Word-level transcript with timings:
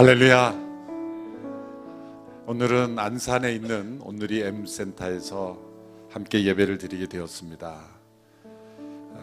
할렐루야. 0.00 0.54
오늘은 2.46 2.98
안산에 2.98 3.52
있는 3.52 4.00
오늘이 4.02 4.40
M센터에서 4.40 5.58
함께 6.08 6.42
예배를 6.46 6.78
드리게 6.78 7.06
되었습니다. 7.06 7.78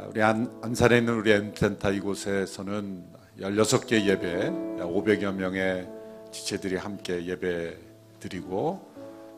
우리 0.09 0.21
안, 0.21 0.55
안산에 0.62 1.00
있는 1.00 1.16
우리 1.16 1.32
M센터 1.32 1.91
이곳에서는 1.94 3.05
16개 3.40 4.05
예배, 4.05 4.52
500여 4.84 5.34
명의 5.34 5.90
지체들이 6.31 6.76
함께 6.76 7.25
예배 7.25 7.75
드리고 8.20 8.88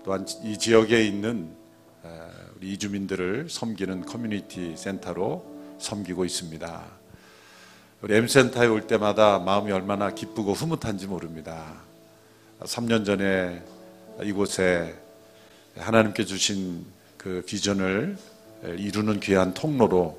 또한 0.04 0.26
이 0.44 0.58
지역에 0.58 1.06
있는 1.06 1.56
우리 2.58 2.74
이주민들을 2.74 3.48
섬기는 3.50 4.02
커뮤니티 4.02 4.76
센터로 4.76 5.46
섬기고 5.78 6.26
있습니다. 6.26 6.99
우리 8.02 8.16
M센터에 8.16 8.66
올 8.68 8.88
때마다 8.88 9.40
마음이 9.40 9.74
얼마나 9.74 10.12
기쁘고 10.12 10.54
흐뭇한지 10.54 11.06
모릅니다. 11.06 11.66
3년 12.62 13.06
전에 13.06 13.62
이곳에 14.24 14.96
하나님께 15.78 16.24
주신 16.24 16.86
그 17.18 17.44
비전을 17.46 18.18
이루는 18.78 19.20
귀한 19.20 19.54
통로로 19.54 20.18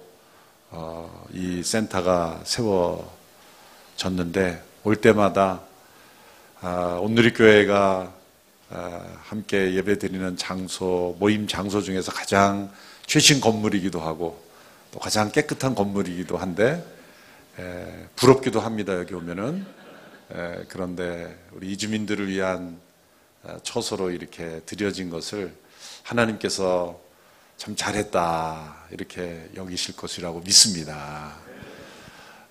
어, 0.68 1.26
이 1.32 1.62
센터가 1.62 2.42
세워졌는데 3.96 4.62
올 4.84 4.96
때마다 4.96 5.62
아, 6.60 6.98
온누리 7.00 7.32
교회가 7.32 8.12
아, 8.68 9.06
함께 9.22 9.72
예배드리는 9.76 10.36
장소 10.36 11.16
모임 11.18 11.46
장소 11.46 11.80
중에서 11.80 12.12
가장 12.12 12.70
최신 13.06 13.40
건물이기도 13.40 14.00
하고 14.00 14.38
또 14.92 14.98
가장 14.98 15.32
깨끗한 15.32 15.74
건물이기도 15.74 16.36
한데 16.36 16.74
에, 16.74 16.99
부럽기도 18.16 18.60
합니다. 18.60 18.94
여기 18.98 19.14
오면은 19.14 19.66
에, 20.32 20.64
그런데 20.68 21.38
우리 21.52 21.70
이주민들을 21.72 22.28
위한 22.28 22.80
어, 23.42 23.58
처소로 23.62 24.10
이렇게 24.10 24.60
드려진 24.66 25.10
것을 25.10 25.54
하나님께서 26.02 27.00
참 27.56 27.76
잘했다 27.76 28.86
이렇게 28.90 29.48
여기실 29.56 29.96
것이라고 29.96 30.40
믿습니다. 30.40 31.36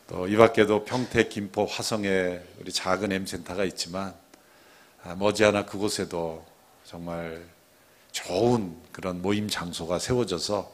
또 0.08 0.28
이 0.28 0.36
밖에도 0.36 0.86
평택, 0.86 1.30
김포, 1.30 1.66
화성에 1.66 2.40
우리 2.60 2.72
작은 2.72 3.12
M센터가 3.12 3.64
있지만 3.66 4.16
아, 5.04 5.14
머지않아 5.16 5.66
그곳에도 5.66 6.44
정말 6.84 7.44
좋은 8.12 8.76
그런 8.92 9.22
모임 9.22 9.48
장소가 9.48 10.00
세워져서 10.00 10.72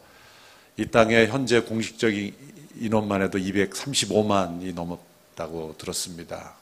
이 0.78 0.86
땅에 0.88 1.28
현재 1.28 1.60
공식적인 1.62 2.34
인원만 2.80 3.22
해도 3.22 3.38
235만이 3.38 4.74
넘었다고 4.74 5.76
들었습니다. 5.78 6.56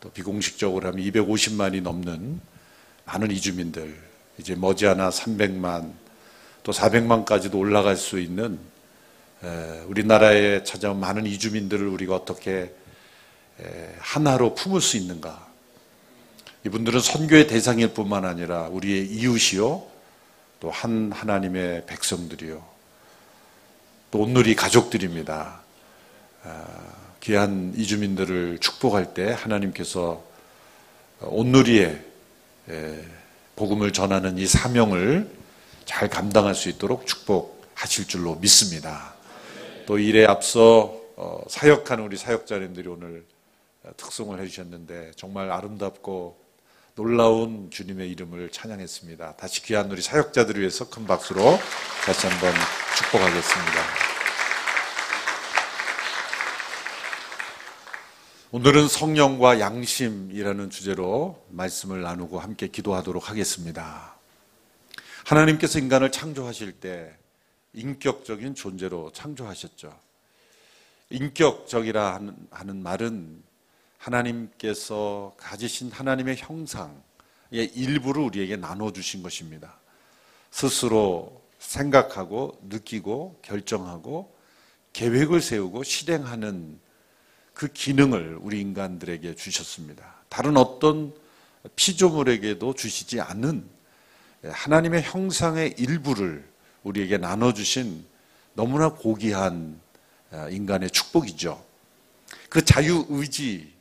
또 0.00 0.10
비공식적으로 0.10 0.88
하면 0.88 1.04
250만이 1.04 1.82
넘는 1.82 2.40
많은 3.04 3.30
이주민들, 3.30 3.98
이제 4.38 4.54
머지않아 4.54 5.10
300만, 5.10 5.92
또 6.62 6.72
400만까지도 6.72 7.58
올라갈 7.58 7.96
수 7.96 8.20
있는 8.20 8.58
우리나라에 9.86 10.64
찾아온 10.64 11.00
많은 11.00 11.26
이주민들을 11.26 11.86
우리가 11.86 12.14
어떻게 12.14 12.72
하나로 13.98 14.54
품을 14.54 14.80
수 14.80 14.96
있는가? 14.96 15.48
이분들은 16.66 17.00
선교의 17.00 17.46
대상일 17.46 17.94
뿐만 17.94 18.24
아니라 18.24 18.68
우리의 18.68 19.06
이웃이요, 19.06 19.86
또 20.60 20.70
한 20.70 21.12
하나님의 21.12 21.86
백성들이요, 21.86 22.77
또 24.10 24.20
온누리 24.20 24.54
가족들입니다. 24.54 25.60
아, 26.44 26.66
귀한 27.20 27.74
이주민들을 27.76 28.58
축복할 28.58 29.12
때 29.12 29.32
하나님께서 29.32 30.24
온누리에 31.20 32.04
복음을 33.56 33.92
전하는 33.92 34.38
이 34.38 34.46
사명을 34.46 35.30
잘 35.84 36.08
감당할 36.08 36.54
수 36.54 36.68
있도록 36.68 37.06
축복하실 37.06 38.06
줄로 38.06 38.36
믿습니다. 38.36 39.14
또 39.86 39.98
일에 39.98 40.24
앞서 40.24 40.96
어, 41.16 41.42
사역하는 41.48 42.04
우리 42.04 42.16
사역자님들이 42.16 42.88
오늘 42.88 43.24
특송을 43.96 44.40
해주셨는데 44.40 45.12
정말 45.16 45.50
아름답고 45.50 46.38
놀라운 46.98 47.70
주님의 47.70 48.10
이름을 48.10 48.50
찬양했습니다. 48.50 49.36
다시 49.36 49.62
귀한 49.62 49.88
우리 49.88 50.02
사역자들을 50.02 50.60
위해서 50.60 50.90
큰 50.90 51.06
박수로 51.06 51.56
다시 52.04 52.26
한번 52.26 52.52
축복하겠습니다. 52.96 53.72
오늘은 58.50 58.88
성령과 58.88 59.60
양심이라는 59.60 60.70
주제로 60.70 61.46
말씀을 61.50 62.02
나누고 62.02 62.40
함께 62.40 62.66
기도하도록 62.66 63.30
하겠습니다. 63.30 64.16
하나님께서 65.24 65.78
인간을 65.78 66.10
창조하실 66.10 66.80
때 66.80 67.16
인격적인 67.74 68.56
존재로 68.56 69.12
창조하셨죠. 69.12 69.96
인격적이라 71.10 72.20
하는 72.50 72.82
말은 72.82 73.47
하나님께서 73.98 75.34
가지신 75.36 75.90
하나님의 75.90 76.36
형상의 76.38 77.00
일부를 77.52 78.22
우리에게 78.22 78.56
나눠주신 78.56 79.22
것입니다. 79.22 79.78
스스로 80.50 81.42
생각하고 81.58 82.58
느끼고 82.68 83.40
결정하고 83.42 84.34
계획을 84.92 85.40
세우고 85.42 85.82
실행하는 85.82 86.80
그 87.52 87.68
기능을 87.68 88.38
우리 88.40 88.60
인간들에게 88.60 89.34
주셨습니다. 89.34 90.14
다른 90.28 90.56
어떤 90.56 91.12
피조물에게도 91.74 92.74
주시지 92.74 93.20
않는 93.20 93.68
하나님의 94.44 95.02
형상의 95.02 95.74
일부를 95.76 96.48
우리에게 96.84 97.18
나눠주신 97.18 98.06
너무나 98.54 98.90
고귀한 98.90 99.80
인간의 100.50 100.90
축복이죠. 100.90 101.64
그 102.48 102.64
자유의지, 102.64 103.77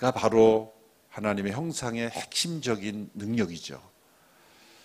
가 0.00 0.12
바로 0.12 0.72
하나님의 1.10 1.52
형상의 1.52 2.08
핵심적인 2.08 3.10
능력이죠. 3.12 3.78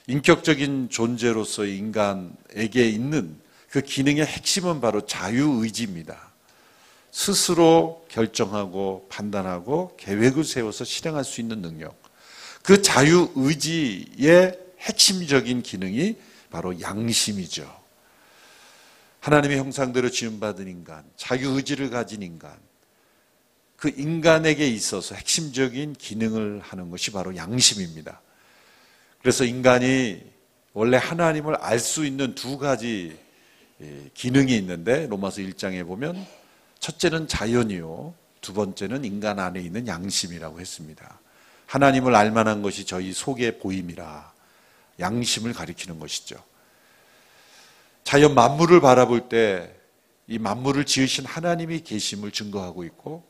인격적인 0.07 0.89
존재로서의 0.89 1.77
인간에게 1.77 2.89
있는 2.89 3.39
그 3.69 3.81
기능의 3.81 4.25
핵심은 4.25 4.81
바로 4.81 5.05
자유의지입니다. 5.05 6.33
스스로 7.11 8.05
결정하고 8.09 9.07
판단하고 9.09 9.95
계획을 9.95 10.43
세워서 10.43 10.83
실행할 10.83 11.23
수 11.23 11.39
있는 11.39 11.61
능력. 11.61 11.97
그 12.61 12.81
자유의지의 12.81 14.59
핵심적인 14.81 15.63
기능이 15.63 16.17
바로 16.49 16.81
양심이죠. 16.81 17.73
하나님의 19.21 19.59
형상대로 19.59 20.09
지음받은 20.09 20.67
인간, 20.67 21.05
자유의지를 21.15 21.89
가진 21.89 22.21
인간, 22.21 22.64
그 23.77 23.89
인간에게 23.89 24.67
있어서 24.67 25.15
핵심적인 25.15 25.93
기능을 25.93 26.61
하는 26.61 26.89
것이 26.89 27.11
바로 27.11 27.35
양심입니다. 27.35 28.21
그래서 29.21 29.43
인간이 29.43 30.23
원래 30.73 30.97
하나님을 30.97 31.55
알 31.55 31.79
수 31.79 32.05
있는 32.05 32.35
두 32.35 32.57
가지 32.57 33.17
예, 33.81 34.09
기능이 34.13 34.55
있는데 34.57 35.07
로마서 35.07 35.41
1장에 35.41 35.85
보면 35.85 36.25
첫째는 36.79 37.27
자연이요. 37.27 38.13
두 38.41 38.53
번째는 38.53 39.03
인간 39.03 39.39
안에 39.39 39.59
있는 39.59 39.87
양심이라고 39.87 40.59
했습니다. 40.59 41.19
하나님을 41.65 42.15
알 42.15 42.31
만한 42.31 42.61
것이 42.61 42.85
저희 42.85 43.11
속에 43.11 43.57
보임이라 43.57 44.31
양심을 44.99 45.53
가리키는 45.53 45.99
것이죠. 45.99 46.37
자연 48.03 48.35
만물을 48.35 48.79
바라볼 48.81 49.29
때 49.29 49.75
이 50.27 50.39
만물을 50.39 50.85
지으신 50.85 51.25
하나님이 51.25 51.81
계심을 51.81 52.31
증거하고 52.31 52.83
있고 52.85 53.23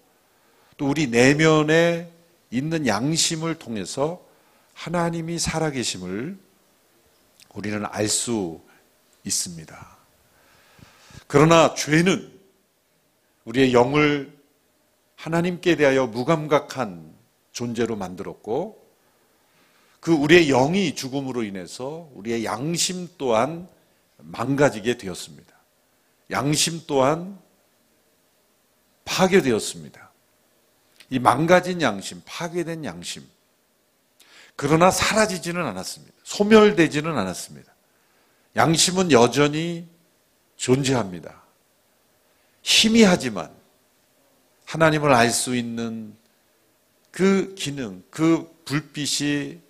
또 0.77 0.89
우리 0.89 1.07
내면에 1.07 2.12
있는 2.51 2.88
양심을 2.88 3.56
통해서 3.56 4.24
하나님이 4.74 5.39
살아계심을 5.39 6.38
우리는 7.54 7.86
알 7.86 8.07
수 8.07 8.62
있습니다. 9.24 9.98
그러나 11.27 11.74
죄는 11.74 12.31
우리의 13.45 13.74
영을 13.74 14.36
하나님께 15.16 15.75
대하여 15.75 16.07
무감각한 16.07 17.13
존재로 17.51 17.95
만들었고 17.95 18.86
그 20.00 20.12
우리의 20.13 20.48
영이 20.48 20.94
죽음으로 20.94 21.44
인해서 21.44 22.10
우리의 22.13 22.45
양심 22.45 23.10
또한 23.18 23.68
망가지게 24.18 24.98
되었습니다. 24.98 25.56
양심 26.30 26.83
또한 26.86 27.39
파괴되었습니다. 29.06 30.12
이 31.10 31.19
망가진 31.19 31.81
양심, 31.81 32.22
파괴된 32.25 32.86
양심. 32.86 33.28
그러나 34.56 34.90
사라지지는 34.92 35.66
않았습니다. 35.66 36.13
소멸되지는 36.24 37.18
않았습니다. 37.18 37.74
양심은 38.56 39.12
여전히 39.12 39.88
존재합니다. 40.56 41.42
희미하지만 42.62 43.52
하나님을 44.66 45.13
알 45.13 45.30
수 45.30 45.56
있는 45.56 46.16
그 47.12 47.54
기능, 47.56 48.04
그 48.10 48.50
불빛이 48.66 49.62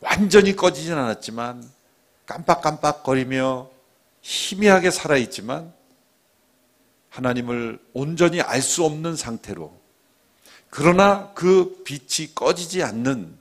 완전히 0.00 0.56
꺼지진 0.56 0.94
않았지만 0.94 1.68
깜빡깜빡거리며 2.26 3.70
희미하게 4.22 4.90
살아있지만 4.90 5.72
하나님을 7.10 7.78
온전히 7.92 8.40
알 8.40 8.62
수 8.62 8.84
없는 8.84 9.16
상태로 9.16 9.77
그러나 10.70 11.32
그 11.34 11.82
빛이 11.84 12.34
꺼지지 12.34 12.82
않는 12.82 13.36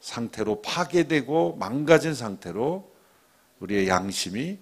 상태로 0.00 0.62
파괴되고 0.62 1.56
망가진 1.56 2.14
상태로 2.14 2.90
우리의 3.60 3.88
양심이 3.88 4.58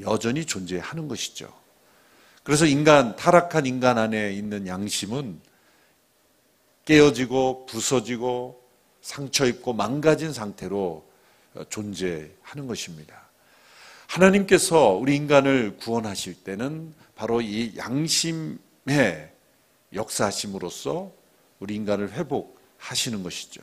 여전히 0.00 0.44
존재하는 0.44 1.08
것이죠. 1.08 1.52
그래서 2.42 2.66
인간, 2.66 3.16
타락한 3.16 3.66
인간 3.66 3.98
안에 3.98 4.32
있는 4.32 4.66
양심은 4.66 5.40
깨어지고 6.84 7.66
부서지고 7.66 8.62
상처 9.00 9.46
입고 9.46 9.72
망가진 9.72 10.32
상태로 10.32 11.04
존재하는 11.70 12.66
것입니다. 12.66 13.28
하나님께서 14.06 14.90
우리 14.90 15.16
인간을 15.16 15.76
구원하실 15.78 16.44
때는 16.44 16.94
바로 17.16 17.40
이 17.40 17.76
양심의 17.76 19.30
역사하심으로써 19.92 21.10
우리 21.64 21.76
인간을 21.76 22.12
회복하시는 22.12 23.22
것이죠. 23.22 23.62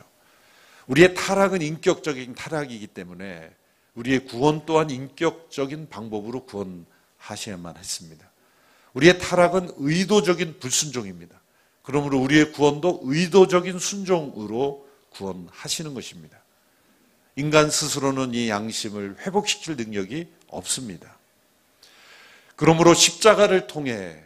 우리의 0.88 1.14
타락은 1.14 1.62
인격적인 1.62 2.34
타락이기 2.34 2.88
때문에 2.88 3.48
우리의 3.94 4.26
구원 4.26 4.66
또한 4.66 4.90
인격적인 4.90 5.88
방법으로 5.88 6.44
구원하셔야만 6.44 7.76
했습니다. 7.76 8.28
우리의 8.94 9.20
타락은 9.20 9.74
의도적인 9.76 10.58
불순종입니다. 10.58 11.40
그러므로 11.84 12.18
우리의 12.18 12.50
구원도 12.50 13.02
의도적인 13.04 13.78
순종으로 13.78 14.88
구원하시는 15.10 15.94
것입니다. 15.94 16.42
인간 17.36 17.70
스스로는 17.70 18.34
이 18.34 18.48
양심을 18.48 19.18
회복시킬 19.20 19.76
능력이 19.76 20.26
없습니다. 20.48 21.16
그러므로 22.56 22.94
십자가를 22.94 23.68
통해 23.68 24.20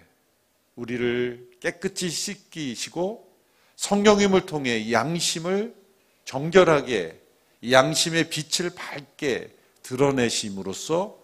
우리를 0.76 1.50
깨끗이 1.60 2.08
씻기시고 2.08 3.25
성령님을 3.76 4.46
통해 4.46 4.90
양심을 4.90 5.74
정결하게 6.24 7.20
양심의 7.70 8.30
빛을 8.30 8.70
밝게 8.74 9.54
드러내심으로써 9.82 11.16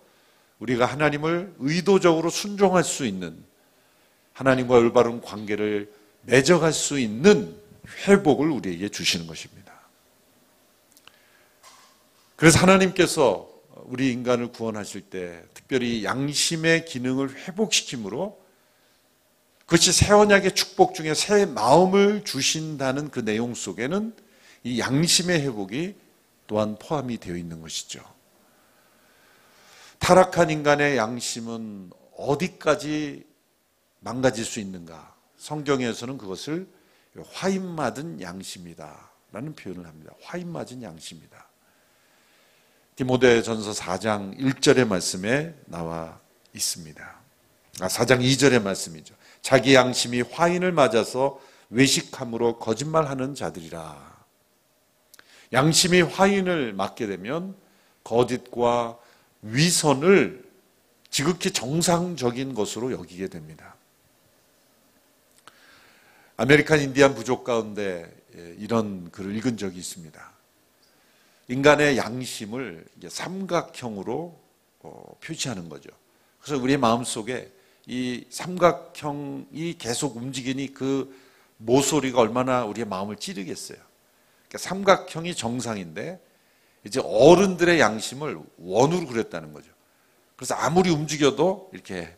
우리가 0.59 0.87
하나님을 0.87 1.55
의도적으로 1.59 2.31
순종할 2.31 2.85
수 2.85 3.05
있는 3.05 3.45
하나님과 4.33 4.77
올바른 4.77 5.21
관계를 5.21 5.93
맺어갈 6.23 6.73
수 6.73 6.99
있는 6.99 7.57
회복을 8.07 8.49
우리에게 8.49 8.89
주시는 8.89 9.27
것입니다. 9.27 9.73
그래서 12.37 12.61
하나님께서 12.61 13.49
우리 13.85 14.13
인간을 14.13 14.53
구원하실 14.53 15.03
때 15.03 15.43
특별히 15.55 16.05
양심의 16.05 16.85
기능을 16.85 17.35
회복시키므로 17.35 18.42
그것이 19.73 19.91
새 19.91 20.13
언약의 20.13 20.55
축복 20.55 20.95
중에 20.95 21.15
새 21.15 21.47
마음을 21.47 22.25
주신다는 22.25 23.11
그 23.11 23.25
내용 23.25 23.55
속에는 23.55 24.15
이 24.65 24.79
양심의 24.79 25.41
회복이 25.41 25.95
또한 26.47 26.77
포함이 26.79 27.17
되어 27.17 27.37
있는 27.37 27.63
것이죠. 27.63 28.03
타락한 29.99 30.51
인간의 30.51 30.99
양심은 30.99 31.91
어디까지 32.19 33.25
망가질 34.01 34.45
수 34.45 34.61
있는가? 34.61 35.15
성경에서는 35.39 36.19
그것을 36.19 36.69
화인 37.31 37.67
맞은 37.67 38.21
양심이다. 38.21 39.11
라는 39.33 39.55
표현을 39.55 39.87
합니다. 39.87 40.13
화인 40.21 40.53
맞은 40.53 40.83
양심이다. 40.83 41.47
디모데 42.97 43.41
전서 43.41 43.71
4장 43.71 44.39
1절의 44.39 44.87
말씀에 44.87 45.55
나와 45.65 46.21
있습니다. 46.53 47.21
아, 47.81 47.89
4장 47.89 48.21
2절의 48.21 48.63
말씀이죠. 48.63 49.22
자기 49.43 49.75
양심이 49.75 50.23
화인을 50.23 50.73
맞아서 50.73 51.41
외식함으로 51.71 52.59
거짓말하는 52.59 53.35
자들이라. 53.35 54.13
양심이 55.53 56.01
화인을 56.01 56.73
맞게 56.73 57.07
되면 57.07 57.55
거짓과 58.05 58.99
위선을 59.43 60.45
지극히 61.11 61.51
정상적인 61.51 62.55
것으로 62.55 62.93
여기게 62.93 63.29
됩니다. 63.29 63.75
아메리칸 66.37 66.81
인디안 66.81 67.15
부족 67.15 67.45
가운데 67.45 68.11
예, 68.35 68.55
이런 68.59 69.11
글을 69.11 69.37
읽은 69.37 69.59
적이 69.59 69.79
있습니다. 69.79 70.33
인간의 71.49 71.99
양심을 71.99 72.87
삼각형으로 73.09 74.41
어, 74.81 75.17
표시하는 75.23 75.69
거죠. 75.69 75.91
그래서 76.41 76.63
우리의 76.63 76.79
마음 76.79 77.05
속에 77.05 77.53
이 77.87 78.25
삼각형이 78.31 79.77
계속 79.79 80.17
움직이니 80.17 80.75
그 80.75 81.15
모서리가 81.57 82.21
얼마나 82.21 82.65
우리의 82.65 82.87
마음을 82.87 83.17
찌르겠어요. 83.17 83.79
그러니까 84.49 84.59
삼각형이 84.59 85.35
정상인데 85.35 86.21
이제 86.85 87.01
어른들의 87.05 87.79
양심을 87.81 88.39
원으로 88.59 89.07
그렸다는 89.07 89.53
거죠. 89.53 89.71
그래서 90.37 90.55
아무리 90.55 90.91
움직여도 90.91 91.71
이렇게 91.73 92.15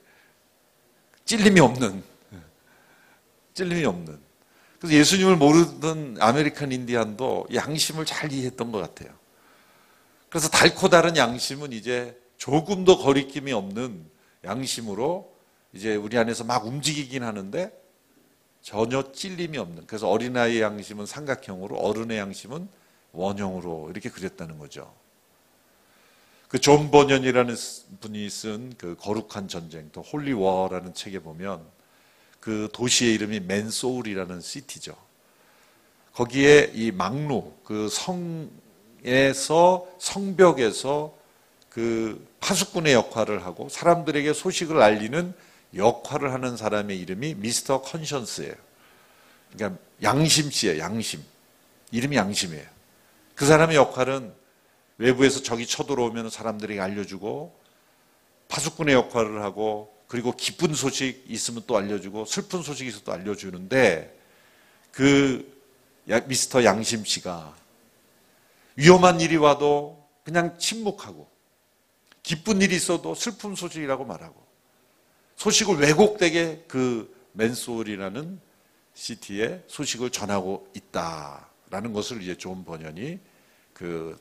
찔림이 1.24 1.60
없는, 1.60 2.02
찔림이 3.54 3.84
없는. 3.84 4.18
그래서 4.78 4.96
예수님을 4.96 5.36
모르던 5.36 6.16
아메리칸 6.20 6.72
인디안도 6.72 7.48
양심을 7.54 8.04
잘 8.04 8.32
이해했던 8.32 8.72
것 8.72 8.78
같아요. 8.78 9.14
그래서 10.28 10.48
닳고 10.48 10.88
닳은 10.88 11.16
양심은 11.16 11.72
이제 11.72 12.18
조금도 12.38 12.98
거리낌이 12.98 13.52
없는 13.52 14.04
양심으로 14.44 15.33
이제 15.74 15.96
우리 15.96 16.16
안에서 16.16 16.44
막 16.44 16.66
움직이긴 16.66 17.22
하는데 17.22 17.72
전혀 18.62 19.12
찔림이 19.12 19.58
없는. 19.58 19.86
그래서 19.86 20.08
어린아이의 20.08 20.62
양심은 20.62 21.06
삼각형으로 21.06 21.76
어른의 21.76 22.18
양심은 22.18 22.68
원형으로 23.12 23.90
이렇게 23.90 24.08
그렸다는 24.08 24.58
거죠. 24.58 24.92
그 26.48 26.60
존 26.60 26.90
번연이라는 26.92 27.56
분이 28.00 28.30
쓴 28.30 28.74
그 28.78 28.96
거룩한 29.00 29.48
전쟁, 29.48 29.90
또 29.92 30.02
Holy 30.02 30.31
War라는 30.31 30.94
책에 30.94 31.18
보면 31.18 31.60
그 32.38 32.68
도시의 32.72 33.14
이름이 33.14 33.40
맨소울이라는 33.40 34.40
시티죠. 34.40 34.94
거기에 36.12 36.70
이 36.74 36.92
망루, 36.92 37.50
그 37.64 37.88
성에서 39.02 39.88
성벽에서 39.98 41.16
그 41.68 42.24
파수꾼의 42.38 42.94
역할을 42.94 43.44
하고 43.44 43.68
사람들에게 43.68 44.32
소식을 44.32 44.80
알리는 44.80 45.34
역할을 45.76 46.32
하는 46.32 46.56
사람의 46.56 46.98
이름이 47.00 47.34
미스터 47.36 47.82
컨션스예요. 47.82 48.54
그러니까 49.52 49.80
양심씨예요, 50.02 50.78
양심. 50.78 51.22
이름이 51.90 52.16
양심이에요. 52.16 52.66
그 53.34 53.46
사람의 53.46 53.76
역할은 53.76 54.32
외부에서 54.98 55.42
적이 55.42 55.66
쳐들어오면 55.66 56.30
사람들에게 56.30 56.80
알려주고 56.80 57.58
파수꾼의 58.48 58.94
역할을 58.94 59.42
하고 59.42 59.92
그리고 60.06 60.32
기쁜 60.32 60.74
소식 60.74 61.24
있으면 61.28 61.64
또 61.66 61.76
알려주고 61.76 62.26
슬픈 62.26 62.62
소식이 62.62 62.90
있어도 62.90 63.12
알려주는데 63.12 64.16
그 64.92 65.52
미스터 66.26 66.62
양심 66.62 67.04
씨가 67.04 67.56
위험한 68.76 69.20
일이 69.20 69.36
와도 69.36 70.06
그냥 70.24 70.56
침묵하고 70.58 71.28
기쁜 72.22 72.62
일이 72.62 72.76
있어도 72.76 73.14
슬픈 73.14 73.54
소식이라고 73.54 74.04
말하고 74.04 74.43
소식을 75.36 75.78
왜곡되게 75.78 76.64
그 76.68 77.14
맨소울이라는 77.32 78.40
city에 78.94 79.64
소식을 79.66 80.10
전하고 80.10 80.68
있다라는 80.74 81.92
것을 81.92 82.22
이제 82.22 82.36
존 82.36 82.64
번연이 82.64 83.18
그 83.72 84.18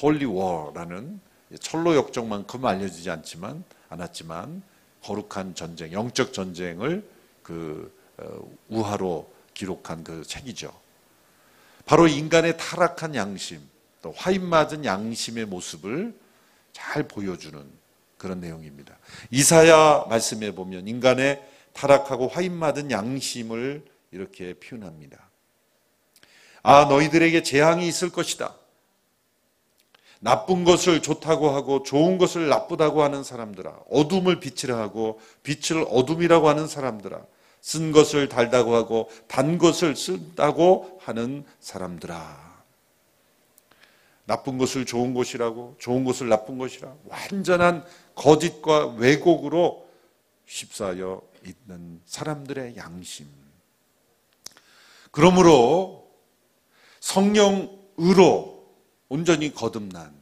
Holy 0.00 1.20
War라는 1.60 1.94
천로역정만큼 1.96 2.64
알려지지 2.64 3.10
않지만 3.10 3.64
않았지만 3.88 4.62
거룩한 5.02 5.54
전쟁, 5.54 5.92
영적 5.92 6.32
전쟁을 6.32 7.08
그 7.42 7.96
어, 8.18 8.50
우화로 8.68 9.32
기록한 9.54 10.04
그 10.04 10.24
책이죠. 10.24 10.72
바로 11.86 12.06
인간의 12.06 12.58
타락한 12.58 13.14
양심, 13.14 13.60
또 14.02 14.12
화인 14.16 14.44
맞은 14.46 14.84
양심의 14.84 15.46
모습을 15.46 16.14
잘 16.72 17.08
보여주는 17.08 17.64
그런 18.18 18.40
내용입니다. 18.40 18.98
이사야 19.30 20.06
말씀에 20.08 20.50
보면 20.50 20.86
인간의 20.86 21.42
타락하고 21.72 22.28
화인 22.28 22.54
맞은 22.54 22.90
양심을 22.90 23.84
이렇게 24.10 24.54
표현합니다. 24.54 25.28
아, 26.62 26.84
너희들에게 26.86 27.42
재앙이 27.42 27.86
있을 27.86 28.10
것이다. 28.10 28.54
나쁜 30.20 30.64
것을 30.64 31.00
좋다고 31.00 31.50
하고 31.50 31.84
좋은 31.84 32.18
것을 32.18 32.48
나쁘다고 32.48 33.02
하는 33.02 33.22
사람들아. 33.22 33.82
어둠을 33.90 34.40
빛이라 34.40 34.76
하고 34.76 35.20
빛을 35.44 35.86
어둠이라고 35.88 36.48
하는 36.48 36.66
사람들아. 36.66 37.24
쓴 37.60 37.92
것을 37.92 38.28
달다고 38.28 38.74
하고 38.74 39.10
단 39.28 39.58
것을 39.58 39.94
쓴다고 39.94 41.00
하는 41.02 41.44
사람들아. 41.60 42.48
나쁜 44.24 44.58
것을 44.58 44.84
좋은 44.84 45.14
것이라고, 45.14 45.76
좋은 45.78 46.04
것을 46.04 46.28
나쁜 46.28 46.58
것이라 46.58 46.92
완전한 47.06 47.82
거짓과 48.18 48.86
왜곡으로 48.96 49.88
휩싸여 50.46 51.22
있는 51.44 52.02
사람들의 52.04 52.76
양심. 52.76 53.28
그러므로 55.12 56.10
성령으로 57.00 58.68
온전히 59.08 59.54
거듭난 59.54 60.14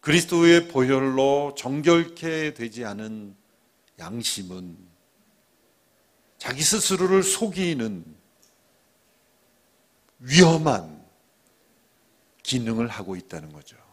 그리스도의 0.00 0.68
보혈로 0.68 1.54
정결케 1.56 2.54
되지 2.54 2.84
않은 2.84 3.36
양심은 3.98 4.76
자기 6.38 6.62
스스로를 6.62 7.22
속이는 7.22 8.04
위험한 10.18 11.04
기능을 12.42 12.88
하고 12.88 13.16
있다는 13.16 13.52
거죠. 13.52 13.85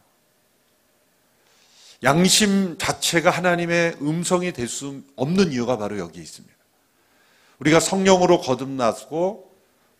양심 2.04 2.76
자체가 2.76 3.30
하나님의 3.30 3.96
음성이 4.02 4.52
될 4.52 4.68
수 4.68 5.02
없는 5.16 5.52
이유가 5.52 5.78
바로 5.78 5.98
여기에 5.98 6.22
있습니다. 6.22 6.54
우리가 7.60 7.80
성령으로 7.80 8.40
거듭나고 8.40 9.50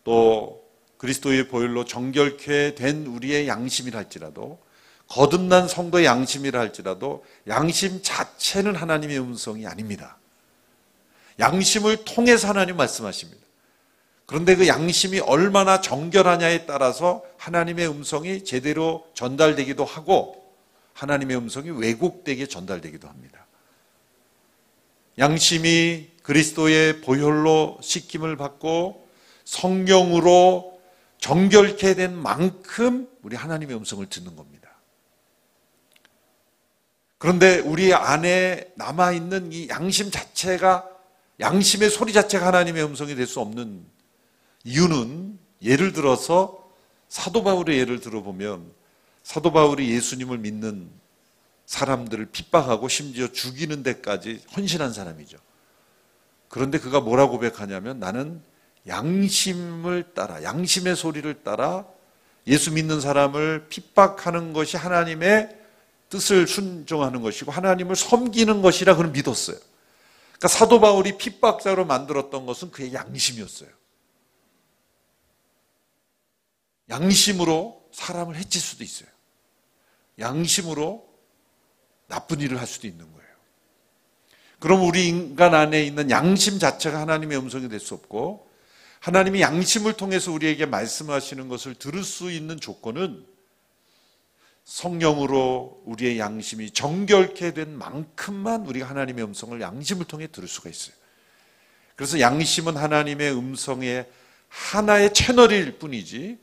또 0.03 0.63
그리스도의 0.97 1.47
보혈로 1.47 1.85
정결케 1.85 2.75
된 2.75 3.07
우리의 3.07 3.47
양심이라 3.47 3.97
할지라도 3.97 4.59
거듭난 5.07 5.67
성도의 5.67 6.05
양심이라 6.05 6.59
할지라도 6.59 7.25
양심 7.47 8.01
자체는 8.03 8.75
하나님의 8.75 9.19
음성이 9.19 9.65
아닙니다. 9.65 10.17
양심을 11.39 12.05
통해서 12.05 12.47
하나님 12.47 12.77
말씀하십니다. 12.77 13.41
그런데 14.25 14.55
그 14.55 14.67
양심이 14.67 15.19
얼마나 15.19 15.81
정결하냐에 15.81 16.65
따라서 16.65 17.23
하나님의 17.37 17.87
음성이 17.87 18.43
제대로 18.43 19.05
전달되기도 19.13 19.85
하고 19.85 20.44
하나님의 20.95 21.37
음성이 21.37 21.69
왜곡되게 21.69 22.47
전달되기도 22.47 23.07
합니다. 23.07 23.45
양심이 25.19 26.09
그리스도의 26.23 27.01
보혈로 27.01 27.77
씻김을 27.81 28.37
받고 28.37 29.07
성령으로 29.43 30.81
정결케 31.19 31.95
된 31.95 32.15
만큼 32.15 33.07
우리 33.21 33.35
하나님의 33.35 33.75
음성을 33.77 34.05
듣는 34.07 34.35
겁니다. 34.35 34.69
그런데 37.17 37.59
우리 37.59 37.93
안에 37.93 38.71
남아 38.75 39.11
있는 39.11 39.51
이 39.51 39.67
양심 39.67 40.11
자체가 40.11 40.89
양심의 41.39 41.89
소리 41.89 42.13
자체가 42.13 42.47
하나님의 42.47 42.83
음성이 42.83 43.15
될 43.15 43.27
수 43.27 43.41
없는 43.41 43.85
이유는 44.63 45.37
예를 45.61 45.91
들어서 45.93 46.69
사도 47.09 47.43
바울의 47.43 47.77
예를 47.79 47.99
들어보면 47.99 48.71
사도 49.25 49.51
바울이 49.51 49.89
예수님을 49.89 50.37
믿는 50.37 50.87
사람들을 51.65 52.27
핍박하고 52.27 52.87
심지어 52.87 53.27
죽이는 53.31 53.81
데까지 53.81 54.39
헌신한 54.55 54.93
사람이죠. 54.93 55.39
그런데 56.47 56.77
그가 56.77 57.01
뭐라고 57.01 57.31
고백하냐면 57.31 57.99
나는 57.99 58.39
양심을 58.85 60.13
따라 60.13 60.43
양심의 60.43 60.95
소리를 60.95 61.41
따라 61.41 61.87
예수 62.45 62.71
믿는 62.71 63.01
사람을 63.01 63.65
핍박하는 63.67 64.53
것이 64.53 64.77
하나님의 64.77 65.57
뜻을 66.09 66.45
순종하는 66.45 67.23
것이고 67.23 67.51
하나님을 67.51 67.95
섬기는 67.95 68.61
것이라 68.61 68.95
그는 68.95 69.11
믿었어요. 69.11 69.57
그러니까 70.33 70.47
사도 70.47 70.79
바울이 70.79 71.17
핍박자로 71.17 71.85
만들었던 71.85 72.45
것은 72.45 72.69
그의 72.69 72.93
양심이었어요. 72.93 73.69
양심으로 76.91 77.89
사람을 77.91 78.35
해칠 78.35 78.61
수도 78.61 78.83
있어요. 78.83 79.14
양심으로 80.19 81.05
나쁜 82.07 82.39
일을 82.39 82.59
할 82.59 82.67
수도 82.67 82.87
있는 82.87 83.05
거예요. 83.11 83.25
그럼 84.59 84.83
우리 84.83 85.07
인간 85.07 85.53
안에 85.53 85.83
있는 85.83 86.09
양심 86.09 86.59
자체가 86.59 86.99
하나님의 87.01 87.37
음성이 87.37 87.69
될 87.69 87.79
수 87.79 87.93
없고 87.93 88.49
하나님이 88.99 89.41
양심을 89.41 89.93
통해서 89.93 90.31
우리에게 90.31 90.65
말씀하시는 90.65 91.47
것을 91.47 91.75
들을 91.75 92.03
수 92.03 92.31
있는 92.31 92.59
조건은 92.59 93.23
성령으로 94.63 95.83
우리의 95.85 96.17
양심이 96.17 96.71
정결케 96.71 97.53
된 97.53 97.77
만큼만 97.77 98.65
우리가 98.65 98.89
하나님의 98.89 99.23
음성을 99.25 99.61
양심을 99.61 100.05
통해 100.05 100.27
들을 100.27 100.47
수가 100.47 100.71
있어요. 100.71 100.95
그래서 101.95 102.19
양심은 102.19 102.75
하나님의 102.75 103.31
음성의 103.37 104.09
하나의 104.49 105.13
채널일 105.13 105.77
뿐이지 105.77 106.39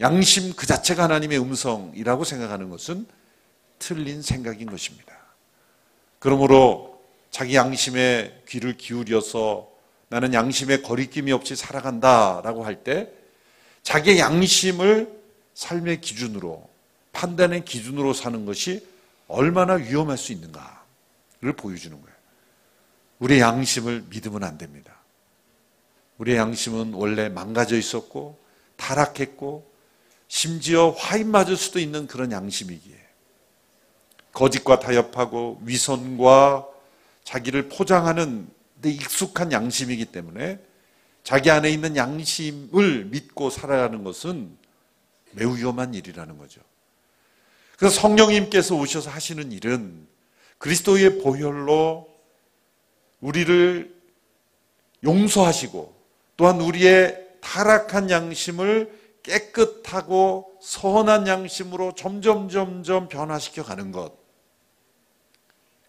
양심 0.00 0.54
그 0.54 0.66
자체가 0.66 1.04
하나님의 1.04 1.38
음성이라고 1.38 2.24
생각하는 2.24 2.70
것은 2.70 3.06
틀린 3.78 4.22
생각인 4.22 4.70
것입니다. 4.70 5.14
그러므로 6.18 7.02
자기 7.30 7.54
양심에 7.54 8.42
귀를 8.48 8.76
기울여서 8.76 9.70
나는 10.08 10.34
양심에 10.34 10.80
거리낌이 10.82 11.32
없이 11.32 11.54
살아간다라고 11.54 12.64
할 12.64 12.82
때 12.82 13.10
자기 13.82 14.18
양심을 14.18 15.20
삶의 15.54 16.00
기준으로 16.00 16.68
판단의 17.12 17.64
기준으로 17.64 18.12
사는 18.12 18.44
것이 18.44 18.86
얼마나 19.28 19.74
위험할 19.74 20.18
수 20.18 20.32
있는가를 20.32 21.52
보여주는 21.56 22.00
거예요. 22.00 22.16
우리의 23.20 23.40
양심을 23.40 24.04
믿으면 24.08 24.44
안 24.44 24.58
됩니다. 24.58 24.94
우리의 26.18 26.38
양심은 26.38 26.94
원래 26.94 27.28
망가져 27.28 27.76
있었고 27.76 28.38
타락했고 28.76 29.69
심지어 30.30 30.90
화인 30.90 31.28
맞을 31.28 31.56
수도 31.56 31.80
있는 31.80 32.06
그런 32.06 32.30
양심이기에 32.30 32.94
거짓과 34.32 34.78
타협하고 34.78 35.60
위선과 35.64 36.68
자기를 37.24 37.68
포장하는 37.68 38.48
데 38.80 38.90
익숙한 38.92 39.50
양심이기 39.50 40.04
때문에 40.06 40.60
자기 41.24 41.50
안에 41.50 41.68
있는 41.68 41.96
양심을 41.96 43.06
믿고 43.06 43.50
살아가는 43.50 44.04
것은 44.04 44.56
매우 45.32 45.56
위험한 45.56 45.94
일이라는 45.94 46.38
거죠. 46.38 46.60
그래서 47.76 48.00
성령님께서 48.00 48.76
오셔서 48.76 49.10
하시는 49.10 49.50
일은 49.50 50.06
그리스도의 50.58 51.18
보혈로 51.18 52.08
우리를 53.20 53.92
용서하시고 55.02 55.92
또한 56.36 56.60
우리의 56.60 57.18
타락한 57.40 58.10
양심을 58.10 58.99
깨끗하고 59.22 60.58
선한 60.62 61.26
양심으로 61.26 61.94
점점 61.94 62.48
점점 62.48 63.08
변화시켜 63.08 63.62
가는 63.62 63.92
것. 63.92 64.12